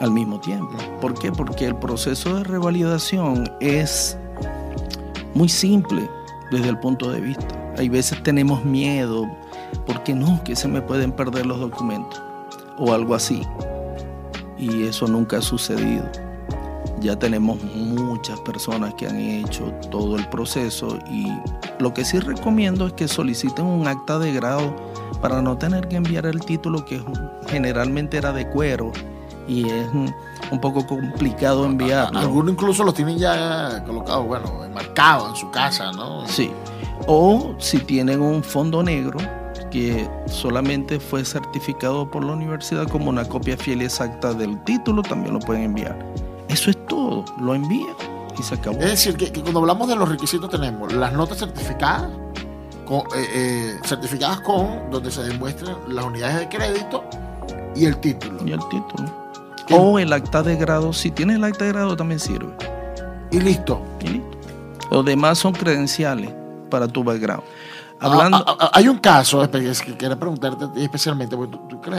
al 0.03 0.11
mismo 0.11 0.41
tiempo. 0.41 0.77
¿Por 1.01 1.15
qué? 1.15 1.31
Porque 1.31 1.65
el 1.65 1.77
proceso 1.77 2.37
de 2.37 2.45
revalidación 2.45 3.49
es 3.61 4.19
muy 5.33 5.49
simple 5.49 6.11
desde 6.51 6.69
el 6.69 6.79
punto 6.79 7.11
de 7.11 7.21
vista. 7.21 7.75
Hay 7.79 7.89
veces 7.89 8.21
tenemos 8.25 8.65
miedo, 8.65 9.31
porque 9.87 10.13
no, 10.13 10.43
que 10.43 10.57
se 10.57 10.67
me 10.67 10.83
pueden 10.83 11.13
perder 11.13 11.47
los 11.47 11.61
documentos 11.61 12.21
o 12.79 12.93
algo 12.93 13.15
así. 13.15 13.47
Y 14.59 14.83
eso 14.83 15.07
nunca 15.07 15.39
ha 15.39 15.43
sucedido. 15.43 16.05
Ya 16.99 17.17
tenemos 17.17 17.63
muchas 17.63 18.41
personas 18.41 18.95
que 18.95 19.07
han 19.07 19.19
hecho 19.21 19.73
todo 19.91 20.17
el 20.17 20.29
proceso 20.29 20.99
y 21.11 21.27
lo 21.79 21.95
que 21.95 22.05
sí 22.05 22.19
recomiendo 22.19 22.89
es 22.89 22.93
que 22.95 23.07
soliciten 23.07 23.67
un 23.67 23.87
acta 23.87 24.19
de 24.19 24.33
grado 24.33 24.75
para 25.21 25.43
no 25.43 25.57
tener 25.59 25.87
que 25.87 25.97
enviar 25.97 26.27
el 26.27 26.41
título 26.41 26.85
que 26.85 27.03
generalmente 27.49 28.17
era 28.17 28.33
de 28.33 28.49
cuero 28.49 28.93
y 29.49 29.69
es 29.69 29.89
un 29.93 30.61
poco 30.61 30.87
complicado 30.87 31.65
enviarlo. 31.65 32.19
Algunos 32.19 32.53
incluso 32.53 32.85
los 32.85 32.95
tienen 32.95 33.19
ya 33.19 33.83
colocados, 33.85 34.27
bueno, 34.27 34.65
enmarcados 34.65 35.31
en 35.31 35.37
su 35.37 35.51
casa, 35.51 35.93
¿no? 35.93 36.27
Sí. 36.27 36.51
O 37.07 37.55
si 37.59 37.79
tienen 37.79 38.21
un 38.21 38.43
fondo 38.43 38.83
negro 38.83 39.19
que 39.71 40.09
solamente 40.27 41.01
fue 41.01 41.25
certificado 41.25 42.11
por 42.11 42.25
la 42.25 42.33
universidad 42.33 42.87
como 42.87 43.09
una 43.09 43.25
copia 43.25 43.57
fiel 43.57 43.83
y 43.83 43.87
exacta 43.87 44.35
del 44.35 44.63
título, 44.65 45.03
también 45.03 45.35
lo 45.35 45.41
pueden 45.41 45.65
enviar. 45.65 45.99
Eso 46.49 46.71
es 46.71 46.87
todo, 46.87 47.25
lo 47.41 47.55
envían 47.55 47.97
y 48.39 48.43
se 48.43 48.55
acabó. 48.55 48.79
Es 48.81 48.91
decir, 48.91 49.17
que, 49.17 49.33
cuando 49.41 49.61
hablamos 49.61 49.89
de 49.89 49.97
los 49.97 50.09
requisitos 50.09 50.51
tenemos 50.51 50.93
las 50.93 51.13
notas 51.15 51.39
certificadas, 51.39 52.11
con, 52.87 53.01
eh, 53.17 53.27
eh, 53.35 53.81
certificadas 53.85 54.41
con, 54.43 54.91
donde 54.91 55.11
se 55.11 55.23
demuestran 55.23 55.77
las 55.89 56.05
unidades 56.05 56.41
de 56.41 56.49
crédito 56.49 57.05
y 57.75 57.87
el 57.87 57.97
título. 57.99 58.47
Y 58.47 58.53
el 58.53 58.61
título. 58.69 59.22
O 59.71 59.99
el 59.99 60.13
acta 60.13 60.43
de 60.43 60.57
grado, 60.57 60.93
si 60.93 61.11
tienes 61.11 61.37
el 61.37 61.45
acta 61.45 61.65
de 61.65 61.73
grado 61.73 61.97
también 61.97 62.21
sirve. 62.21 62.53
Y 63.31 63.41
listo. 63.41 63.83
Y 64.01 64.09
listo. 64.09 64.39
Los 64.91 65.05
demás 65.05 65.39
son 65.39 65.53
credenciales 65.53 66.31
para 66.71 66.89
tu 66.89 67.03
background. 67.03 67.43
Ah, 68.01 68.07
Hablando... 68.07 68.45
Ah, 68.47 68.57
ah, 68.59 68.71
hay 68.75 68.89
un 68.89 68.99
caso 68.99 69.49
que 69.51 69.97
quería 69.97 70.19
preguntarte 70.19 70.67
especialmente, 70.77 71.37
porque 71.37 71.57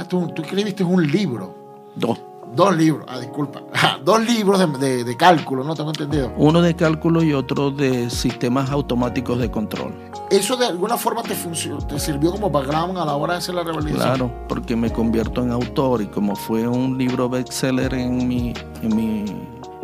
tú, 0.07 0.27
tú 0.27 0.41
escribiste 0.41 0.83
un 0.83 1.05
libro. 1.09 1.55
Dos. 1.95 2.19
Dos 2.53 2.75
libros, 2.75 3.05
ah, 3.09 3.19
disculpa. 3.19 3.61
Dos 4.03 4.25
libros 4.25 4.79
de, 4.79 5.03
de, 5.03 5.17
cálculo, 5.17 5.63
¿no? 5.63 5.75
Tengo 5.75 5.89
entendido. 5.89 6.31
Uno 6.37 6.61
de 6.61 6.75
cálculo 6.75 7.23
y 7.23 7.33
otro 7.33 7.71
de 7.71 8.09
sistemas 8.09 8.69
automáticos 8.69 9.39
de 9.39 9.49
control. 9.49 9.93
¿Eso 10.29 10.55
de 10.57 10.65
alguna 10.65 10.97
forma 10.97 11.23
te, 11.23 11.35
funcionó, 11.35 11.79
te 11.79 11.99
sirvió 11.99 12.31
como 12.31 12.49
background 12.49 12.97
a 12.97 13.05
la 13.05 13.15
hora 13.15 13.33
de 13.33 13.39
hacer 13.39 13.55
la 13.55 13.63
revelación? 13.63 13.95
Claro, 13.95 14.31
porque 14.47 14.75
me 14.75 14.91
convierto 14.91 15.41
en 15.41 15.51
autor 15.51 16.01
y 16.01 16.07
como 16.07 16.35
fue 16.35 16.67
un 16.67 16.97
libro 16.97 17.29
bestseller 17.29 17.93
en 17.93 18.27
mi, 18.27 18.53
en 18.81 18.95
mi, 18.95 19.25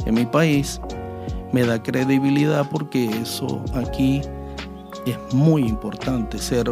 en 0.06 0.14
mi 0.14 0.26
país, 0.26 0.82
me 1.52 1.66
da 1.66 1.82
credibilidad 1.82 2.68
porque 2.70 3.06
eso 3.22 3.62
aquí 3.76 4.22
es 5.06 5.18
muy 5.34 5.64
importante, 5.64 6.38
ser 6.38 6.72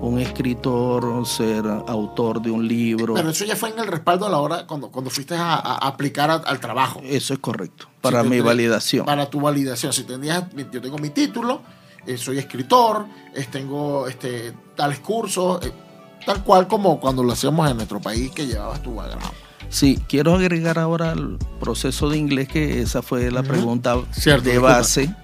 un 0.00 0.18
escritor, 0.18 1.26
ser 1.26 1.64
autor 1.66 2.40
de 2.40 2.50
un 2.50 2.66
libro. 2.66 3.14
Pero 3.14 3.30
eso 3.30 3.44
ya 3.44 3.56
fue 3.56 3.70
en 3.70 3.78
el 3.78 3.86
respaldo 3.86 4.26
a 4.26 4.30
la 4.30 4.38
hora 4.38 4.66
cuando, 4.66 4.90
cuando 4.90 5.10
fuiste 5.10 5.34
a, 5.34 5.56
aplicar 5.56 6.30
al 6.30 6.60
trabajo. 6.60 7.00
Eso 7.04 7.34
es 7.34 7.40
correcto, 7.40 7.88
para 8.00 8.22
mi 8.22 8.40
validación. 8.40 9.06
Para 9.06 9.28
tu 9.28 9.40
validación. 9.40 9.92
Si 9.92 10.04
tenías, 10.04 10.44
yo 10.72 10.80
tengo 10.80 10.98
mi 10.98 11.10
título, 11.10 11.62
eh, 12.06 12.16
soy 12.16 12.38
escritor, 12.38 13.06
tengo 13.50 14.06
este, 14.06 14.52
tales 14.74 15.00
cursos, 15.00 15.64
eh, 15.64 15.72
tal 16.24 16.42
cual 16.44 16.66
como 16.68 17.00
cuando 17.00 17.22
lo 17.22 17.32
hacíamos 17.32 17.70
en 17.70 17.76
nuestro 17.76 18.00
país 18.00 18.30
que 18.30 18.46
llevabas 18.46 18.82
tu 18.82 18.94
background. 18.94 19.34
Sí, 19.68 19.98
quiero 20.08 20.34
agregar 20.34 20.78
ahora 20.78 21.12
el 21.12 21.38
proceso 21.58 22.08
de 22.08 22.18
inglés, 22.18 22.48
que 22.48 22.80
esa 22.80 23.02
fue 23.02 23.30
la 23.30 23.42
pregunta 23.42 23.96
de 24.42 24.58
base. 24.58 25.14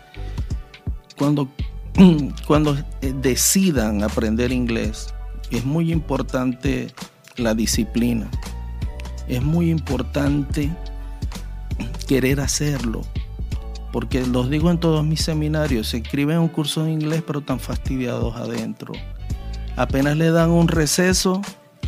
Cuando 1.16 1.48
cuando 2.46 2.76
eh, 3.00 3.14
decidan 3.20 4.02
aprender 4.02 4.52
inglés, 4.52 5.14
es 5.50 5.64
muy 5.64 5.92
importante 5.92 6.92
la 7.36 7.54
disciplina. 7.54 8.30
Es 9.28 9.42
muy 9.42 9.70
importante 9.70 10.70
querer 12.06 12.40
hacerlo. 12.40 13.02
Porque 13.92 14.26
los 14.26 14.48
digo 14.48 14.70
en 14.70 14.78
todos 14.78 15.04
mis 15.04 15.22
seminarios, 15.22 15.88
se 15.88 15.98
escriben 15.98 16.38
un 16.38 16.48
curso 16.48 16.84
de 16.84 16.92
inglés 16.92 17.22
pero 17.26 17.40
están 17.40 17.60
fastidiados 17.60 18.34
adentro. 18.36 18.94
Apenas 19.76 20.16
le 20.16 20.30
dan 20.30 20.50
un 20.50 20.68
receso 20.68 21.42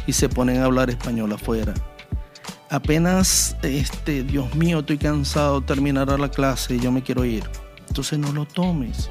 y 0.06 0.12
se 0.12 0.28
ponen 0.28 0.58
a 0.58 0.66
hablar 0.66 0.90
español 0.90 1.32
afuera. 1.32 1.72
Apenas, 2.68 3.56
este, 3.62 4.22
Dios 4.22 4.54
mío, 4.54 4.80
estoy 4.80 4.98
cansado, 4.98 5.62
terminará 5.62 6.18
la 6.18 6.30
clase 6.30 6.76
y 6.76 6.80
yo 6.80 6.92
me 6.92 7.02
quiero 7.02 7.24
ir. 7.24 7.44
Entonces 7.88 8.18
no 8.18 8.32
lo 8.32 8.44
tomes 8.44 9.08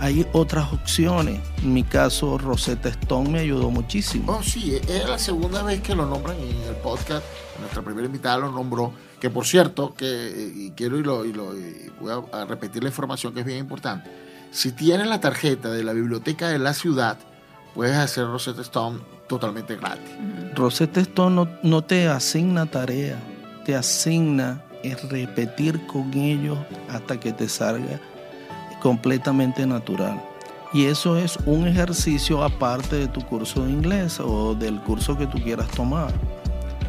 hay 0.00 0.26
otras 0.32 0.72
opciones. 0.72 1.40
En 1.62 1.74
mi 1.74 1.84
caso, 1.84 2.38
Rosetta 2.38 2.88
Stone 2.88 3.30
me 3.30 3.40
ayudó 3.40 3.70
muchísimo. 3.70 4.32
Oh, 4.32 4.42
sí, 4.42 4.74
es 4.88 5.08
la 5.08 5.18
segunda 5.18 5.62
vez 5.62 5.82
que 5.82 5.94
lo 5.94 6.06
nombran 6.06 6.38
en 6.38 6.62
el 6.62 6.74
podcast. 6.76 7.24
Nuestra 7.60 7.82
primera 7.82 8.06
invitada 8.06 8.38
lo 8.38 8.50
nombró. 8.50 8.92
Que 9.20 9.28
por 9.28 9.46
cierto, 9.46 9.94
que 9.94 10.52
y 10.56 10.70
quiero 10.70 10.98
y, 10.98 11.02
lo, 11.02 11.26
y, 11.26 11.34
lo, 11.34 11.52
voy 12.00 12.12
a, 12.32 12.46
repetir 12.46 12.82
la 12.82 12.88
información 12.88 13.34
que 13.34 13.40
es 13.40 13.46
bien 13.46 13.58
importante. 13.58 14.10
Si 14.50 14.72
tienes 14.72 15.06
la 15.06 15.20
tarjeta 15.20 15.70
de 15.70 15.84
la 15.84 15.92
biblioteca 15.92 16.48
de 16.48 16.58
la 16.58 16.72
ciudad, 16.72 17.18
puedes 17.74 17.96
hacer 17.96 18.26
Rosetta 18.26 18.62
Stone 18.62 19.00
totalmente 19.28 19.76
gratis. 19.76 20.10
Rosetta 20.54 21.00
Stone 21.00 21.36
no, 21.36 21.48
no 21.62 21.84
te 21.84 22.08
asigna 22.08 22.64
tarea, 22.64 23.18
te 23.66 23.76
asigna 23.76 24.64
es 24.82 25.06
repetir 25.10 25.86
con 25.86 26.14
ellos 26.14 26.58
hasta 26.88 27.20
que 27.20 27.34
te 27.34 27.48
salga 27.50 28.00
completamente 28.80 29.66
natural. 29.66 30.20
Y 30.72 30.84
eso 30.84 31.16
es 31.16 31.36
un 31.46 31.66
ejercicio 31.66 32.44
aparte 32.44 32.96
de 32.96 33.08
tu 33.08 33.20
curso 33.22 33.64
de 33.64 33.72
inglés 33.72 34.20
o 34.20 34.54
del 34.54 34.80
curso 34.80 35.18
que 35.18 35.26
tú 35.26 35.42
quieras 35.42 35.68
tomar, 35.70 36.12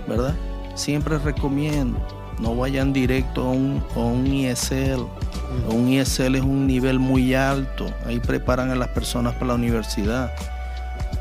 ¿verdad? 0.07 0.35
Siempre 0.75 1.17
recomiendo, 1.17 1.99
no 2.39 2.55
vayan 2.55 2.93
directo 2.93 3.41
a 3.41 3.51
un, 3.51 3.83
a 3.95 3.99
un 3.99 4.27
ISL. 4.27 5.05
Un 5.69 5.89
ISL 5.89 6.35
es 6.35 6.43
un 6.43 6.67
nivel 6.67 6.99
muy 6.99 7.33
alto, 7.33 7.87
ahí 8.05 8.19
preparan 8.19 8.69
a 8.69 8.75
las 8.75 8.89
personas 8.89 9.33
para 9.33 9.47
la 9.47 9.53
universidad. 9.55 10.31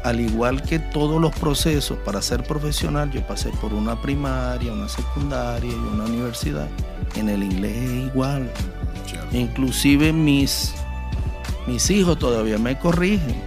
Al 0.05 0.21
igual 0.21 0.63
que 0.63 0.79
todos 0.79 1.21
los 1.21 1.35
procesos 1.35 1.99
para 2.05 2.23
ser 2.23 2.43
profesional, 2.45 3.11
yo 3.11 3.27
pasé 3.27 3.51
por 3.61 3.73
una 3.73 4.01
primaria, 4.01 4.73
una 4.73 4.89
secundaria 4.89 5.71
y 5.71 5.75
una 5.75 6.05
universidad. 6.05 6.69
En 7.17 7.29
el 7.29 7.43
inglés 7.43 7.77
es 7.77 7.91
igual 8.13 8.51
Inclusive 9.33 10.13
mis, 10.13 10.75
mis 11.67 11.91
hijos 11.91 12.19
todavía 12.19 12.59
me 12.59 12.79
corrigen. 12.79 13.43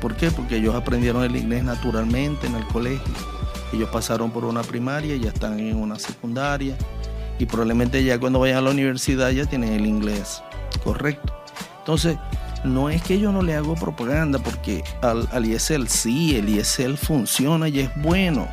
¿Por 0.00 0.16
qué? 0.16 0.30
Porque 0.30 0.56
ellos 0.56 0.74
aprendieron 0.74 1.22
el 1.22 1.36
inglés 1.36 1.64
naturalmente 1.64 2.46
en 2.46 2.56
el 2.56 2.66
colegio. 2.66 3.14
Ellos 3.72 3.88
pasaron 3.90 4.30
por 4.30 4.44
una 4.44 4.62
primaria, 4.62 5.16
ya 5.16 5.28
están 5.28 5.58
en 5.60 5.76
una 5.76 5.98
secundaria 5.98 6.76
y 7.38 7.46
probablemente 7.46 8.02
ya 8.04 8.18
cuando 8.18 8.40
vayan 8.40 8.58
a 8.58 8.60
la 8.62 8.70
universidad 8.70 9.30
ya 9.30 9.46
tienen 9.46 9.72
el 9.72 9.86
inglés 9.86 10.42
correcto. 10.84 11.32
Entonces, 11.78 12.16
no 12.64 12.90
es 12.90 13.02
que 13.02 13.18
yo 13.18 13.32
no 13.32 13.42
le 13.42 13.54
hago 13.54 13.74
propaganda 13.74 14.38
porque 14.38 14.84
al, 15.00 15.28
al 15.32 15.46
ISL 15.46 15.86
sí, 15.88 16.36
el 16.36 16.48
ISL 16.48 16.96
funciona 16.96 17.68
y 17.68 17.80
es 17.80 17.90
bueno 17.96 18.48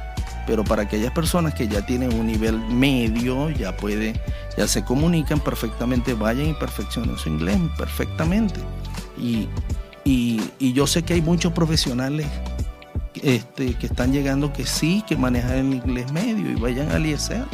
pero 0.50 0.64
para 0.64 0.82
aquellas 0.82 1.12
personas 1.12 1.54
que 1.54 1.68
ya 1.68 1.86
tienen 1.86 2.12
un 2.12 2.26
nivel 2.26 2.58
medio, 2.58 3.52
ya 3.52 3.78
puede, 3.78 4.20
ya 4.58 4.68
se 4.68 4.84
comunican 4.84 5.40
perfectamente, 5.40 6.16
vayan 6.16 6.48
y 6.50 6.54
perfeccionen 6.56 7.16
su 7.20 7.30
inglés 7.30 7.60
perfectamente. 7.78 8.60
Y, 9.16 9.48
yo 10.74 10.88
sé 10.88 11.04
que 11.04 11.14
hay 11.14 11.22
muchos 11.22 11.54
profesionales 11.54 12.26
este, 13.22 13.76
que 13.76 13.86
están 13.86 14.12
llegando 14.12 14.52
que 14.52 14.66
sí, 14.66 15.04
que 15.08 15.16
manejan 15.16 15.52
el 15.52 15.74
inglés 15.76 16.12
medio 16.12 16.50
y 16.50 16.56
vayan 16.56 16.92
al 16.92 17.06
ISL. 17.06 17.46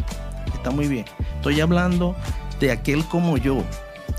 Está 0.53 0.71
muy 0.71 0.88
bien. 0.88 1.03
Estoy 1.36 1.60
hablando 1.60 2.15
de 2.62 2.71
aquel 2.71 3.03
como 3.03 3.36
yo, 3.36 3.62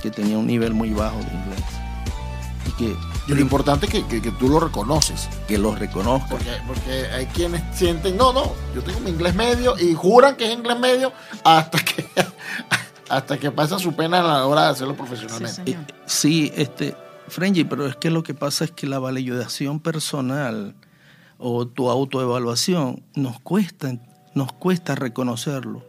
que 0.02 0.10
tenía 0.10 0.36
un 0.36 0.48
nivel 0.48 0.74
muy 0.74 0.90
bajo 0.90 1.16
de 1.16 1.32
inglés. 1.32 1.64
Y 2.68 2.72
que 2.72 2.96
y 3.26 3.34
lo 3.34 3.40
importante 3.40 3.86
es 3.86 4.04
que, 4.04 4.32
tú 4.38 4.48
lo 4.48 4.60
reconoces. 4.60 5.28
Que 5.48 5.58
lo 5.58 5.74
reconozco. 5.74 6.28
Porque, 6.30 6.50
porque, 6.66 7.06
hay 7.12 7.26
quienes 7.26 7.62
sienten, 7.76 8.16
no, 8.16 8.32
no, 8.32 8.52
yo 8.74 8.82
tengo 8.82 9.00
mi 9.00 9.10
inglés 9.10 9.34
medio 9.34 9.78
y 9.78 9.94
juran 9.94 10.36
que 10.36 10.46
es 10.46 10.52
inglés 10.52 10.78
medio 10.78 11.12
hasta 11.42 11.78
que, 11.78 12.08
hasta 13.08 13.38
que 13.38 13.50
pasa 13.50 13.78
su 13.78 13.94
pena 13.94 14.20
a 14.20 14.22
la 14.22 14.46
hora 14.46 14.64
de 14.66 14.70
hacerlo 14.70 14.96
profesionalmente. 14.96 15.62
Sí, 15.64 15.72
Eh, 15.72 15.78
Sí, 16.06 16.52
este, 16.54 16.96
Frenji, 17.28 17.64
pero 17.64 17.86
es 17.86 17.96
que 17.96 18.10
lo 18.10 18.22
que 18.22 18.34
pasa 18.34 18.64
es 18.64 18.70
que 18.70 18.86
la 18.86 18.98
validación 19.00 19.80
personal 19.80 20.74
o 21.38 21.66
tu 21.66 21.90
autoevaluación 21.90 23.02
nos 23.14 23.40
cuesta, 23.40 23.92
nos 24.34 24.52
cuesta 24.52 24.94
reconocerlo. 24.94 25.82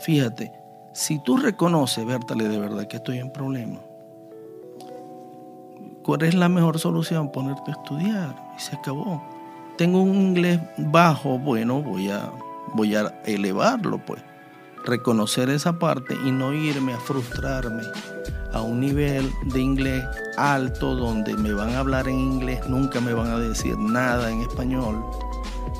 Fíjate, 0.00 0.50
si 0.92 1.22
tú 1.22 1.36
reconoces, 1.36 2.04
Bertale, 2.04 2.48
de 2.48 2.58
verdad 2.58 2.88
que 2.88 2.96
estoy 2.96 3.18
en 3.18 3.32
problema, 3.32 3.80
¿cuál 6.04 6.22
es 6.22 6.34
la 6.34 6.48
mejor 6.48 6.78
solución? 6.78 7.32
Ponerte 7.32 7.70
a 7.70 7.74
estudiar 7.74 8.52
y 8.56 8.60
se 8.60 8.76
acabó. 8.76 9.22
Tengo 9.76 10.02
un 10.02 10.14
inglés 10.14 10.60
bajo, 10.76 11.38
bueno, 11.38 11.82
voy 11.82 12.10
a, 12.10 12.30
voy 12.74 12.94
a 12.94 13.20
elevarlo, 13.24 13.98
pues. 13.98 14.22
Reconocer 14.84 15.48
esa 15.48 15.78
parte 15.78 16.14
y 16.26 16.30
no 16.30 16.52
irme 16.52 16.92
a 16.92 16.98
frustrarme 16.98 17.82
a 18.52 18.60
un 18.60 18.80
nivel 18.80 19.32
de 19.46 19.60
inglés 19.60 20.04
alto 20.36 20.94
donde 20.94 21.34
me 21.36 21.52
van 21.52 21.70
a 21.70 21.80
hablar 21.80 22.06
en 22.06 22.18
inglés, 22.18 22.60
nunca 22.68 23.00
me 23.00 23.12
van 23.12 23.30
a 23.30 23.38
decir 23.38 23.76
nada 23.76 24.30
en 24.30 24.42
español, 24.42 25.04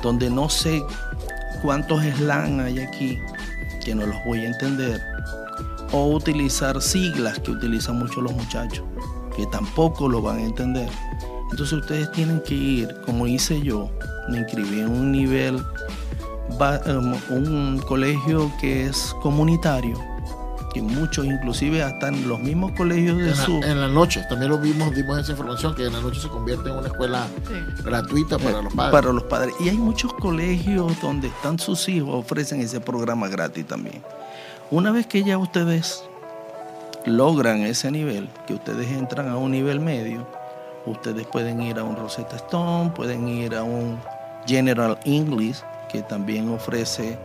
donde 0.02 0.30
no 0.30 0.48
sé 0.48 0.82
cuántos 1.62 2.02
slang 2.02 2.60
hay 2.60 2.80
aquí 2.80 3.18
que 3.84 3.94
no 3.94 4.06
los 4.06 4.16
voy 4.24 4.40
a 4.40 4.48
entender, 4.48 5.00
o 5.92 6.14
utilizar 6.14 6.80
siglas 6.80 7.38
que 7.38 7.52
utilizan 7.52 7.98
mucho 7.98 8.20
los 8.20 8.32
muchachos, 8.32 8.84
que 9.36 9.46
tampoco 9.46 10.08
lo 10.08 10.22
van 10.22 10.38
a 10.38 10.42
entender. 10.42 10.88
Entonces 11.50 11.72
ustedes 11.78 12.10
tienen 12.12 12.40
que 12.40 12.54
ir, 12.54 12.96
como 13.04 13.26
hice 13.26 13.60
yo, 13.62 13.90
me 14.28 14.38
inscribí 14.38 14.80
en 14.80 14.88
un 14.88 15.12
nivel, 15.12 15.56
um, 16.86 17.14
un 17.30 17.78
colegio 17.86 18.50
que 18.60 18.86
es 18.86 19.14
comunitario, 19.22 19.96
que 20.72 20.82
muchos, 20.82 21.24
inclusive 21.24 21.82
hasta 21.84 22.08
en 22.08 22.28
los 22.28 22.40
mismos 22.40 22.72
colegios 22.72 23.16
de 23.18 23.28
En 23.28 23.36
su... 23.36 23.52
en 23.62 23.80
la 23.80 23.86
noche, 23.86 24.24
también 24.28 24.50
lo 24.50 24.58
vimos, 24.58 24.92
dimos 24.92 25.18
esa 25.20 25.30
información, 25.32 25.74
que 25.76 25.86
en 25.86 25.92
la 25.92 26.00
noche 26.00 26.20
se 26.20 26.28
convierte 26.28 26.68
en 26.70 26.76
una 26.76 26.88
escuela 26.88 27.26
Sí. 27.46 27.82
gratuita 27.84 28.38
para 28.38 28.60
los 28.62 28.74
padres. 28.74 28.92
Para 28.92 29.12
los 29.12 29.22
padres. 29.24 29.54
Y 29.60 29.68
hay 29.68 29.76
muchos 29.76 30.12
colegios 30.14 31.00
donde 31.00 31.28
están 31.28 31.58
sus 31.60 31.88
hijos, 31.88 32.10
ofrecen 32.12 32.60
ese 32.60 32.80
programa 32.80 33.28
gratis 33.28 33.64
también. 33.66 34.02
Una 34.70 34.90
vez 34.90 35.06
que 35.06 35.22
ya 35.22 35.38
ustedes 35.38 36.02
logran 37.06 37.62
ese 37.62 37.90
nivel, 37.90 38.28
que 38.46 38.54
ustedes 38.54 38.90
entran 38.90 39.28
a 39.28 39.36
un 39.36 39.52
nivel 39.52 39.80
medio, 39.80 40.26
ustedes 40.86 41.26
pueden 41.26 41.60
ir 41.62 41.78
a 41.78 41.84
un 41.84 41.96
Rosetta 41.96 42.36
Stone, 42.36 42.90
pueden 42.90 43.28
ir 43.28 43.54
a 43.54 43.62
un 43.62 43.98
General 44.46 44.98
English, 45.04 45.62
que 45.90 46.02
también 46.02 46.48
ofrece 46.48 47.18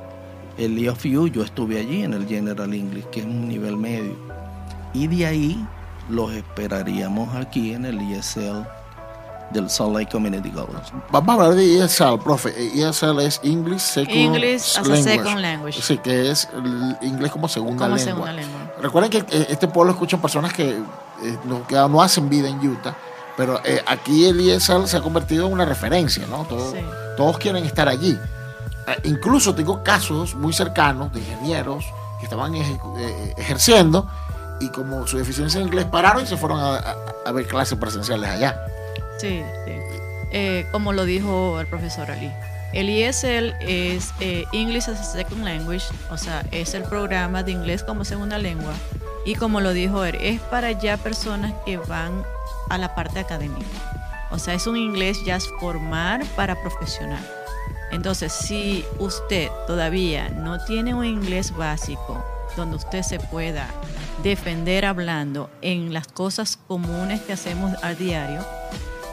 el 0.57 0.77
EFU. 0.77 1.27
Yo 1.27 1.43
estuve 1.43 1.79
allí 1.79 2.03
en 2.03 2.13
el 2.13 2.27
General 2.27 2.73
English, 2.73 3.05
que 3.05 3.21
es 3.21 3.25
un 3.25 3.47
nivel 3.47 3.77
medio. 3.77 4.15
Y 4.93 5.07
de 5.07 5.25
ahí 5.25 5.67
los 6.09 6.31
esperaríamos 6.33 7.33
aquí 7.35 7.73
en 7.73 7.85
el 7.85 7.99
ESL 7.99 8.78
del 9.51 9.69
Salt 9.69 9.93
Lake 9.93 10.11
Community 10.11 10.49
College. 10.51 10.91
Vamos 11.11 11.29
a 11.29 11.33
hablar 11.33 11.55
de 11.55 11.79
ESL, 11.83 12.19
profe. 12.23 12.53
ESL 12.75 13.19
es 13.21 13.39
English 13.43 13.79
Second 13.81 14.15
English 14.15 14.61
as 14.61 14.77
a 14.77 14.81
Language. 14.81 15.03
second 15.03 15.39
language. 15.39 15.81
Sí, 15.81 15.97
que 15.97 16.31
es 16.31 16.47
inglés 17.01 17.31
como 17.31 17.47
segunda 17.47 17.85
Como 17.85 17.95
lengua. 17.95 18.13
segunda 18.13 18.31
lengua. 18.33 18.59
Recuerden 18.81 19.11
que 19.11 19.17
eh, 19.37 19.47
este 19.49 19.67
pueblo 19.67 19.91
escuchan 19.93 20.21
personas 20.21 20.53
que, 20.53 20.69
eh, 20.69 21.37
no, 21.45 21.65
que 21.67 21.75
no 21.75 22.01
hacen 22.01 22.29
vida 22.29 22.47
en 22.49 22.59
Utah, 22.67 22.95
pero 23.35 23.59
eh, 23.63 23.81
aquí 23.87 24.25
el 24.25 24.39
ESL 24.49 24.85
se 24.87 24.97
ha 24.97 25.01
convertido 25.01 25.47
en 25.47 25.53
una 25.53 25.65
referencia, 25.65 26.25
¿no? 26.27 26.45
Todo- 26.45 26.71
Sí. 26.71 26.77
Todos 27.17 27.37
quieren 27.37 27.65
estar 27.65 27.89
allí. 27.89 28.17
Eh, 28.87 28.99
incluso 29.03 29.53
tengo 29.55 29.83
casos 29.83 30.35
muy 30.35 30.53
cercanos 30.53 31.11
de 31.11 31.19
ingenieros 31.19 31.85
que 32.19 32.25
estaban 32.25 32.55
eh, 32.55 33.33
ejerciendo 33.37 34.09
y 34.61 34.69
como 34.69 35.05
su 35.07 35.17
deficiencia 35.17 35.59
en 35.59 35.67
inglés 35.67 35.85
pararon 35.85 36.23
y 36.23 36.27
se 36.27 36.37
fueron 36.37 36.59
a, 36.59 36.75
a- 36.77 36.95
a 37.25 37.31
ver 37.31 37.47
clases 37.47 37.77
presenciales 37.77 38.29
allá. 38.29 38.57
Sí, 39.19 39.43
sí. 39.65 39.73
Eh, 40.31 40.65
como 40.71 40.93
lo 40.93 41.05
dijo 41.05 41.59
el 41.59 41.67
profesor 41.67 42.11
Ali. 42.11 42.31
El 42.71 42.87
ESL 42.87 43.55
es 43.61 44.13
eh, 44.19 44.45
English 44.53 44.89
as 44.89 44.99
a 44.99 45.03
Second 45.03 45.43
Language, 45.43 45.85
o 46.11 46.17
sea, 46.17 46.45
es 46.51 46.75
el 46.75 46.83
programa 46.83 47.41
de 47.41 47.51
inglés 47.51 47.83
como 47.83 48.05
segunda 48.05 48.37
lengua. 48.37 48.73
Y 49.25 49.35
como 49.35 49.59
lo 49.59 49.73
dijo 49.73 50.05
él, 50.05 50.15
es 50.21 50.39
para 50.39 50.71
ya 50.71 50.97
personas 50.97 51.53
que 51.65 51.77
van 51.77 52.23
a 52.69 52.77
la 52.77 52.93
parte 52.93 53.19
académica. 53.19 53.65
O 54.29 54.37
sea, 54.37 54.53
es 54.53 54.67
un 54.67 54.77
inglés 54.77 55.25
ya 55.25 55.39
formar 55.59 56.23
para 56.35 56.61
profesional. 56.61 57.25
Entonces, 57.91 58.31
si 58.31 58.85
usted 58.99 59.49
todavía 59.65 60.29
no 60.29 60.63
tiene 60.63 60.93
un 60.93 61.05
inglés 61.05 61.55
básico 61.55 62.23
donde 62.55 62.77
usted 62.77 63.01
se 63.01 63.19
pueda 63.19 63.67
defender 64.21 64.85
hablando 64.85 65.49
en 65.61 65.91
las 65.91 66.07
cosas 66.07 66.57
comunes 66.67 67.21
que 67.21 67.33
hacemos 67.33 67.73
a 67.83 67.95
diario, 67.95 68.45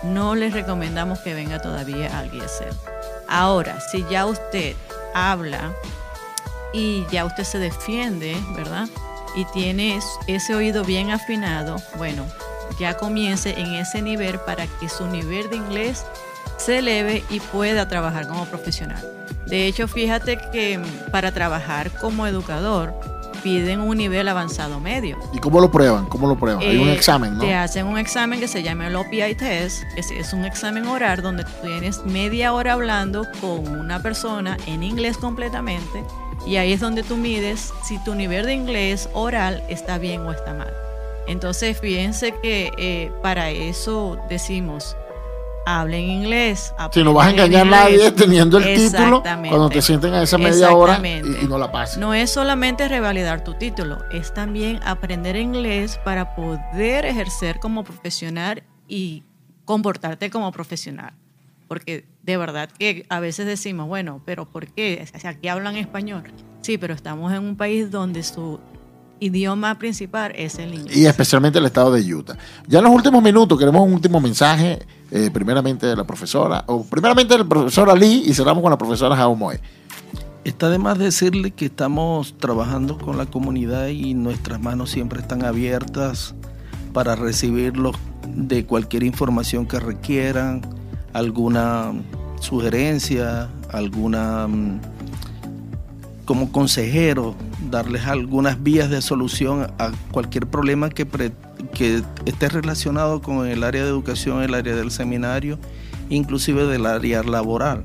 no 0.07 0.35
les 0.35 0.53
recomendamos 0.53 1.19
que 1.21 1.35
venga 1.35 1.61
todavía 1.61 2.19
al 2.19 2.27
ESL. 2.35 2.75
Ahora, 3.29 3.79
si 3.81 4.05
ya 4.11 4.27
usted 4.27 4.75
habla 5.15 5.73
y 6.73 7.07
ya 7.11 7.25
usted 7.25 7.45
se 7.45 7.59
defiende, 7.59 8.37
¿verdad? 8.57 8.89
Y 9.35 9.45
tiene 9.47 9.97
es- 9.97 10.19
ese 10.27 10.55
oído 10.55 10.85
bien 10.85 11.11
afinado, 11.11 11.77
bueno, 11.97 12.25
ya 12.79 12.97
comience 12.97 13.51
en 13.59 13.75
ese 13.75 14.03
nivel 14.03 14.39
para 14.41 14.67
que 14.67 14.89
su 14.89 15.07
nivel 15.07 15.49
de 15.51 15.57
inglés 15.57 16.05
se 16.59 16.79
eleve 16.79 17.25
y 17.31 17.41
pueda 17.41 17.89
trabajar 17.89 18.27
como 18.29 18.45
profesional. 18.47 19.03
De 19.47 19.67
hecho, 19.67 19.87
fíjate 19.89 20.39
que 20.53 20.79
mm, 20.79 21.11
para 21.11 21.33
trabajar 21.33 21.91
como 21.93 22.27
educador 22.27 22.95
piden 23.47 23.81
un 23.81 23.97
nivel 23.97 24.27
avanzado 24.27 24.81
medio. 24.81 25.19
¿Y 25.33 25.39
cómo 25.39 25.61
lo 25.61 25.71
prueban? 25.71 26.07
¿Cómo 26.07 26.27
lo 26.27 26.35
prueban? 26.35 26.65
Hay 26.65 26.79
un 26.79 26.89
Eh, 26.89 26.95
examen, 26.95 27.35
¿no? 27.35 27.45
Te 27.45 27.55
hacen 27.55 27.87
un 27.87 27.97
examen 27.97 28.41
que 28.41 28.49
se 28.49 28.65
llama 28.65 28.89
el 28.89 28.97
OPI 28.97 29.37
test. 29.37 29.85
Es, 29.97 30.11
es 30.11 30.33
un 30.33 30.45
examen 30.45 30.85
oral 30.89 31.23
donde 31.23 31.45
tú 31.45 31.53
tienes 31.63 32.05
media 32.05 32.53
hora 32.53 32.73
hablando 32.73 33.25
con 33.41 33.69
una 33.79 34.03
persona 34.03 34.57
en 34.67 34.83
inglés 34.83 35.17
completamente. 35.17 36.03
Y 36.45 36.57
ahí 36.57 36.73
es 36.73 36.81
donde 36.81 37.05
tú 37.05 37.17
mides 37.17 37.73
si 37.85 38.03
tu 38.03 38.17
nivel 38.17 38.47
de 38.47 38.55
inglés 38.55 39.09
oral 39.13 39.63
está 39.69 39.97
bien 39.99 40.23
o 40.23 40.33
está 40.33 40.53
mal. 40.53 40.73
Entonces, 41.29 41.79
fíjense 41.81 42.35
que 42.43 42.73
eh, 42.79 43.13
para 43.23 43.51
eso 43.51 44.19
decimos, 44.29 44.97
hablen 45.67 46.09
inglés. 46.09 46.73
Si 46.93 47.03
no 47.03 47.13
vas 47.13 47.27
a 47.27 47.31
engañar 47.31 47.67
a 47.67 47.71
nadie 47.71 48.13
teniendo 48.13 48.57
el 48.59 48.77
título 48.77 49.23
cuando 49.23 49.69
te 49.69 49.83
sienten 49.83 50.15
a 50.15 50.23
esa 50.23 50.39
media 50.39 50.73
hora 50.73 50.99
y, 51.05 51.45
y 51.45 51.49
no 51.49 51.59
la 51.59 51.71
pasen. 51.71 52.01
No 52.01 52.15
es 52.15 52.31
solamente 52.31 52.89
revalidar 52.89 53.45
tu 53.45 53.55
título, 53.55 53.99
es 54.13 54.33
también 54.33 54.81
aprender 54.85 55.37
inglés 55.37 55.99
para 56.05 56.35
poder 56.37 57.05
ejercer 57.05 57.59
como 57.59 57.85
profesional 57.85 58.63
y 58.89 59.25
comportarte 59.65 60.31
como 60.31 60.53
profesional. 60.53 61.13
Porque 61.67 62.07
de 62.23 62.37
verdad 62.37 62.71
que 62.71 63.05
a 63.09 63.19
veces 63.19 63.45
decimos, 63.45 63.89
bueno, 63.89 64.23
pero 64.25 64.47
¿por 64.47 64.69
qué? 64.69 65.05
Aquí 65.25 65.49
hablan 65.49 65.77
español. 65.77 66.23
Sí, 66.61 66.79
pero 66.79 66.95
estamos 66.95 67.33
en 67.33 67.43
un 67.43 67.57
país 67.57 67.91
donde 67.91 68.23
su 68.23 68.61
idioma 69.19 69.77
principal 69.79 70.33
es 70.37 70.59
el 70.59 70.75
inglés. 70.75 70.97
Y 70.97 71.07
especialmente 71.07 71.59
el 71.59 71.67
estado 71.67 71.93
de 71.93 72.15
Utah. 72.15 72.37
Ya 72.69 72.79
en 72.79 72.85
los 72.85 72.95
últimos 72.95 73.23
minutos 73.23 73.59
queremos 73.59 73.83
un 73.83 73.95
último 73.95 74.21
mensaje, 74.21 74.79
eh, 75.11 75.31
primeramente 75.33 75.87
de 75.87 75.97
la 75.97 76.05
profesora, 76.05 76.65
o 76.67 76.85
primeramente 76.85 77.37
del 77.37 77.47
profesor 77.47 77.91
Ali 77.91 78.25
y 78.27 78.35
cerramos 78.35 78.63
con 78.63 78.71
la 78.71 78.79
profesora 78.79 79.17
Jaumoe. 79.17 79.61
Está 80.45 80.69
de 80.71 80.79
más 80.79 80.99
decirle 80.99 81.51
que 81.51 81.67
estamos 81.67 82.37
trabajando 82.39 82.99
con 82.99 83.19
la 83.19 83.27
comunidad 83.27 83.89
y 83.89 84.15
nuestras 84.15 84.61
manos 84.61 84.91
siempre 84.91 85.21
están 85.21 85.45
abiertas 85.45 86.35
para 86.93 87.17
recibirlos 87.17 87.97
de 88.29 88.65
cualquier 88.65 89.03
información 89.03 89.67
que 89.67 89.81
requieran, 89.81 90.63
alguna 91.13 91.93
sugerencia, 92.41 93.49
alguna 93.73 94.47
mm, 94.47 94.81
como 96.25 96.53
consejero, 96.53 97.35
darles 97.71 98.07
algunas 98.07 98.63
vías 98.63 98.91
de 98.91 99.01
solución 99.03 99.73
a 99.79 99.91
cualquier 100.11 100.47
problema 100.47 100.91
que, 100.91 101.07
pre- 101.07 101.33
que 101.77 102.03
esté 102.25 102.49
relacionado 102.49 103.21
con 103.21 103.47
el 103.47 103.63
área 103.63 103.83
de 103.83 103.91
educación, 103.91 104.43
el 104.43 104.55
área 104.55 104.75
del 104.75 104.91
seminario, 104.91 105.59
inclusive 106.09 106.65
del 106.65 106.87
área 106.87 107.23
laboral. 107.23 107.85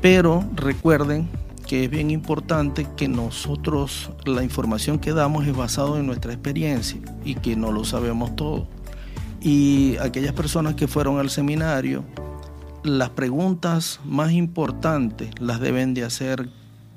Pero 0.00 0.44
recuerden 0.54 1.28
que 1.66 1.84
es 1.84 1.90
bien 1.90 2.12
importante 2.12 2.86
que 2.96 3.08
nosotros 3.08 4.12
la 4.24 4.44
información 4.44 5.00
que 5.00 5.12
damos 5.12 5.44
es 5.44 5.56
basado 5.56 5.98
en 5.98 6.06
nuestra 6.06 6.32
experiencia 6.32 7.00
y 7.24 7.34
que 7.34 7.56
no 7.56 7.72
lo 7.72 7.84
sabemos 7.84 8.36
todo. 8.36 8.68
Y 9.40 9.96
aquellas 9.96 10.32
personas 10.32 10.74
que 10.74 10.86
fueron 10.86 11.18
al 11.18 11.30
seminario, 11.30 12.04
las 12.84 13.10
preguntas 13.10 13.98
más 14.04 14.30
importantes 14.30 15.30
las 15.40 15.58
deben 15.58 15.94
de 15.94 16.04
hacer 16.04 16.48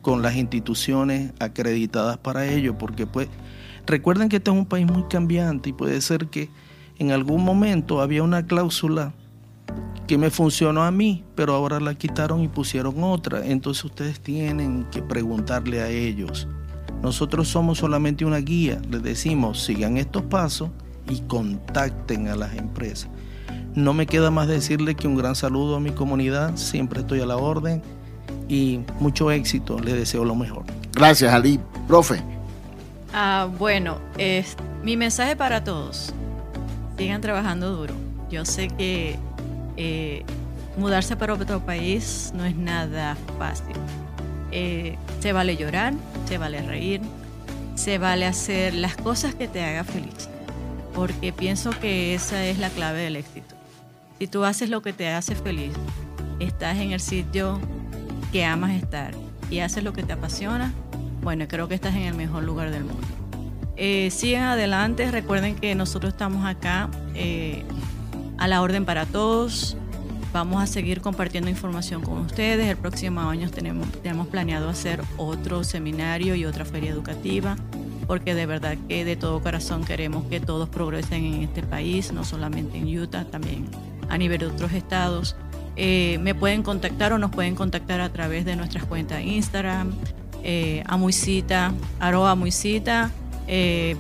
con 0.04 0.22
las 0.22 0.36
instituciones 0.36 1.32
acreditadas 1.40 2.20
para 2.20 2.46
ello, 2.46 2.78
porque 2.78 3.08
pues 3.08 3.30
recuerden 3.88 4.30
que 4.30 4.38
este 4.38 4.52
es 4.52 4.58
un 4.58 4.65
país 4.65 4.86
muy 4.86 5.04
cambiante 5.04 5.69
y 5.69 5.73
puede 5.73 6.00
ser 6.02 6.28
que 6.28 6.50
en 7.00 7.12
algún 7.12 7.43
momento 7.43 8.02
había 8.02 8.23
una 8.23 8.45
cláusula 8.45 9.13
que 10.08 10.17
me 10.17 10.30
funcionó 10.30 10.84
a 10.84 10.91
mí, 10.91 11.23
pero 11.36 11.54
ahora 11.54 11.80
la 11.80 11.95
quitaron 11.95 12.41
y 12.41 12.47
pusieron 12.47 13.04
otra. 13.04 13.45
Entonces 13.45 13.84
ustedes 13.84 14.19
tienen 14.19 14.86
que 14.91 15.02
preguntarle 15.02 15.82
a 15.82 15.89
ellos 15.89 16.47
Nosotros 17.02 17.47
somos 17.50 17.80
solamente 17.80 18.26
una 18.26 18.38
guía. 18.38 18.82
Les 18.89 19.04
decimos, 19.04 19.63
sigan 19.63 19.97
estos 19.97 20.23
pasos 20.23 20.69
y 21.10 21.21
contacten 21.21 22.28
a 22.28 22.36
las 22.36 22.56
empresas. 22.56 23.10
No 23.76 23.93
me 23.93 24.08
queda 24.08 24.32
más 24.32 24.47
decirle 24.47 24.95
que 24.95 25.08
un 25.08 25.15
gran 25.15 25.36
saludo 25.36 25.76
a 25.76 25.80
mi 25.80 25.91
comunidad, 25.91 26.56
siempre 26.56 27.02
estoy 27.02 27.21
a 27.21 27.26
la 27.26 27.38
orden 27.38 27.84
y 28.50 28.80
mucho 29.00 29.30
éxito, 29.30 29.80
les 29.80 29.93
deseo 29.93 30.26
lo 30.26 30.36
mejor. 30.36 30.65
Gracias, 30.93 31.32
Ali. 31.32 31.60
Profe. 31.88 32.37
Ah, 33.13 33.48
bueno, 33.58 34.00
es, 34.17 34.56
mi 34.84 34.98
mensaje 34.98 35.36
para 35.36 35.63
todos, 35.63 36.13
sigan 36.98 37.22
trabajando 37.22 37.76
duro. 37.76 37.93
Yo 38.30 38.46
sé 38.46 38.67
que 38.67 39.17
eh, 39.78 40.24
mudarse 40.78 41.15
para 41.15 41.34
otro 41.34 41.60
país 41.65 42.32
no 42.36 42.46
es 42.46 42.56
nada 42.56 43.15
fácil. 43.38 43.76
Eh, 44.52 44.98
se 45.20 45.34
vale 45.34 45.58
llorar, 45.58 45.93
se 46.26 46.38
vale 46.38 46.62
reír, 46.62 47.02
se 47.76 47.98
vale 47.98 48.26
hacer 48.26 48.74
las 48.74 48.96
cosas 48.98 49.36
que 49.36 49.48
te 49.48 49.63
haga 49.63 49.84
feliz, 49.84 50.30
porque 50.93 51.32
pienso 51.34 51.72
que 51.72 52.13
esa 52.13 52.46
es 52.46 52.60
la 52.60 52.70
clave 52.70 53.02
del 53.02 53.15
éxito. 53.15 53.56
Si 54.20 54.28
tú 54.28 54.43
haces 54.43 54.70
lo 54.70 54.82
que 54.82 54.93
te 54.93 55.10
hace 55.10 55.36
feliz, 55.36 55.74
estás 56.39 56.78
en 56.78 56.91
el 56.91 57.00
sitio 57.00 57.60
que 58.32 58.46
amas 58.46 58.72
estar 58.72 59.13
y 59.50 59.60
haces 59.60 59.84
lo 59.84 59.93
que 59.93 60.04
te 60.04 60.13
apasiona, 60.13 60.74
bueno, 61.22 61.48
creo 61.48 61.68
que 61.68 61.76
estás 61.76 61.96
en 61.96 62.04
el 62.04 62.14
mejor 62.14 62.44
lugar 62.44 62.72
del 62.72 62.84
mundo. 62.84 63.08
Eh, 63.76 64.10
sigan 64.10 64.44
adelante, 64.44 65.12
recuerden 65.12 65.56
que 65.56 65.76
nosotros 65.76 66.14
estamos 66.14 66.46
acá 66.46 66.90
eh, 67.14 67.64
a 68.38 68.48
la 68.48 68.62
orden 68.62 68.86
para 68.86 69.06
todos. 69.06 69.78
Vamos 70.34 70.62
a 70.62 70.68
seguir 70.68 71.02
compartiendo 71.02 71.50
información 71.50 72.02
con 72.02 72.18
ustedes. 72.20 72.68
El 72.68 72.78
próximo 72.78 73.22
año 73.22 73.50
tenemos, 73.50 73.88
tenemos 74.02 74.28
planeado 74.28 74.70
hacer 74.70 75.02
otro 75.18 75.64
seminario 75.64 76.36
y 76.36 76.46
otra 76.46 76.66
feria 76.66 76.92
educativa, 76.92 77.56
porque 78.08 78.34
de 78.34 78.46
verdad 78.46 78.78
que 78.88 79.06
de 79.06 79.16
todo 79.16 79.42
corazón 79.42 79.86
queremos 79.86 80.26
que 80.26 80.40
todos 80.40 80.70
progresen 80.70 81.24
en 81.24 81.44
este 81.44 81.62
país, 81.62 82.12
no 82.12 82.24
solamente 82.24 82.78
en 82.78 83.00
Utah, 83.00 83.26
también 83.26 83.68
a 84.10 84.18
nivel 84.18 84.40
de 84.40 84.48
otros 84.48 84.74
estados. 84.74 85.36
Eh, 85.76 86.18
me 86.22 86.34
pueden 86.34 86.64
contactar 86.64 87.14
o 87.14 87.20
nos 87.20 87.30
pueden 87.30 87.54
contactar 87.54 88.02
a 88.02 88.10
través 88.10 88.46
de 88.46 88.56
nuestras 88.56 88.86
cuentas 88.86 89.22
Instagram, 89.22 89.94
eh, 90.48 90.82
amuisita, 90.88 91.74
arroba 92.00 92.32
amuisita, 92.32 93.12
eh, 93.48 93.98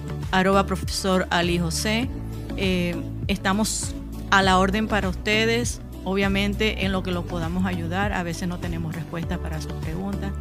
profesor 0.65 1.27
Ali 1.29 1.59
José. 1.59 2.09
Eh, 2.55 2.95
estamos 3.27 3.93
a 4.31 4.41
la 4.41 4.57
orden 4.57 4.87
para 4.87 5.09
ustedes, 5.09 5.81
obviamente 6.05 6.85
en 6.85 6.93
lo 6.93 7.03
que 7.03 7.11
los 7.11 7.25
podamos 7.25 7.65
ayudar. 7.65 8.13
A 8.13 8.23
veces 8.23 8.47
no 8.47 8.59
tenemos 8.59 8.95
respuesta 8.95 9.37
para 9.39 9.59
sus 9.59 9.73
preguntas, 9.73 10.31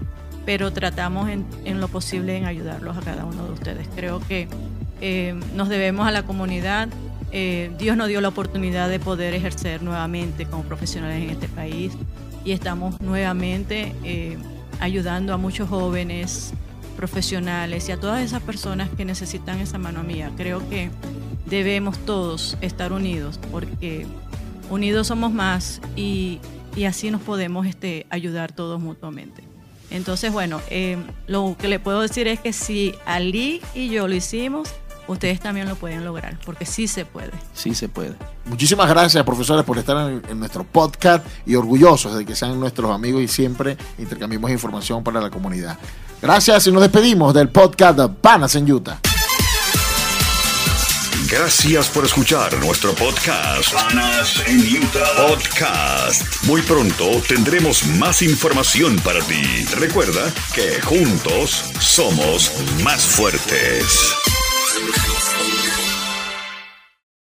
pero 0.47 0.73
tratamos 0.73 1.29
en, 1.29 1.45
en 1.65 1.81
lo 1.81 1.89
posible 1.89 2.37
en 2.37 2.45
ayudarlos 2.45 2.97
a 2.97 3.01
cada 3.01 3.25
uno 3.25 3.45
de 3.45 3.53
ustedes. 3.53 3.89
Creo 3.97 4.21
que 4.21 4.49
eh, 5.01 5.35
nos 5.57 5.69
debemos 5.69 6.07
a 6.07 6.13
la 6.13 6.23
comunidad 6.23 6.89
Dios 7.79 7.99
nos 7.99 8.09
dio 8.09 8.23
la 8.23 8.29
oportunidad 8.29 8.89
de 8.89 8.99
poder 8.99 9.35
ejercer 9.35 9.83
nuevamente 9.83 10.47
como 10.47 10.63
profesionales 10.63 11.23
en 11.23 11.29
este 11.29 11.49
país 11.49 11.93
y 12.47 12.53
estamos 12.53 12.99
nuevamente 13.03 13.93
ayudando 14.81 15.33
a 15.33 15.37
muchos 15.37 15.69
jóvenes 15.69 16.53
profesionales 16.97 17.89
y 17.89 17.93
a 17.93 18.01
todas 18.01 18.23
esas 18.23 18.43
personas 18.43 18.89
que 18.97 19.05
necesitan 19.05 19.61
esa 19.61 19.79
mano 19.79 20.03
mía. 20.03 20.33
Creo 20.37 20.67
que 20.69 20.91
debemos 21.47 21.99
todos 21.99 22.57
estar 22.61 22.93
unidos 22.93 23.39
porque 23.51 24.07
unidos 24.71 25.07
somos 25.07 25.33
más 25.33 25.81
y, 25.95 26.41
y 26.75 26.85
así 26.85 27.11
nos 27.11 27.21
podemos 27.21 27.67
este, 27.67 28.07
ayudar 28.11 28.53
todos 28.53 28.81
mutuamente. 28.81 29.43
Entonces, 29.91 30.33
bueno, 30.33 30.61
eh, 30.69 30.97
lo 31.29 31.57
que 31.59 31.69
le 31.69 31.79
puedo 31.79 32.01
decir 32.01 32.27
es 32.27 32.41
que 32.41 32.53
si 32.53 32.95
Ali 33.05 33.61
y 33.75 33.89
yo 33.89 34.09
lo 34.09 34.15
hicimos, 34.15 34.75
ustedes 35.09 35.41
también 35.41 35.69
lo 35.69 35.77
pueden 35.77 36.05
lograr, 36.05 36.39
porque 36.45 36.67
sí 36.67 36.89
se 36.89 37.05
puede. 37.05 37.33
Sí 37.55 37.75
se 37.75 37.89
puede. 37.89 38.15
Muchísimas 38.45 38.89
gracias, 38.89 39.23
profesores, 39.25 39.65
por 39.65 39.79
estar 39.79 40.11
en, 40.11 40.23
en, 40.29 40.39
nuestro 40.39 40.65
podcast 40.65 41.27
y 41.47 41.55
orgullosos 41.55 42.17
de 42.17 42.25
que 42.25 42.35
sean 42.35 42.59
nuestros 42.59 42.91
amigos 42.91 43.23
y 43.23 43.29
siempre 43.29 43.77
intercambiamos 43.99 44.51
información 44.51 45.03
para 45.03 45.21
la 45.21 45.31
comunidad. 45.31 45.79
Gracias 46.21 46.67
y 46.67 46.73
nos 46.73 46.83
despedimos 46.83 47.35
del 47.35 47.49
podcast 47.49 47.99
de 47.99 48.09
Panas 48.09 48.55
en 48.55 48.71
Utah. 48.71 49.01
Gracias 51.29 51.89
por 51.89 52.05
escuchar 52.05 52.57
nuestro 52.59 52.95
podcast. 52.95 53.73
Panas 53.73 54.41
en 54.47 54.61
Utah. 54.61 55.29
Podcast. 55.29 56.45
Muy 56.45 56.63
pronto 56.63 57.21
tendremos 57.27 57.85
más 57.99 58.23
información 58.23 58.97
para 59.01 59.21
ti. 59.21 59.65
Recuerda 59.75 60.33
que 60.55 60.81
juntos 60.83 61.65
somos 61.81 62.53
más 62.85 63.05
fuertes. 63.05 64.15
Nice. 64.87 65.26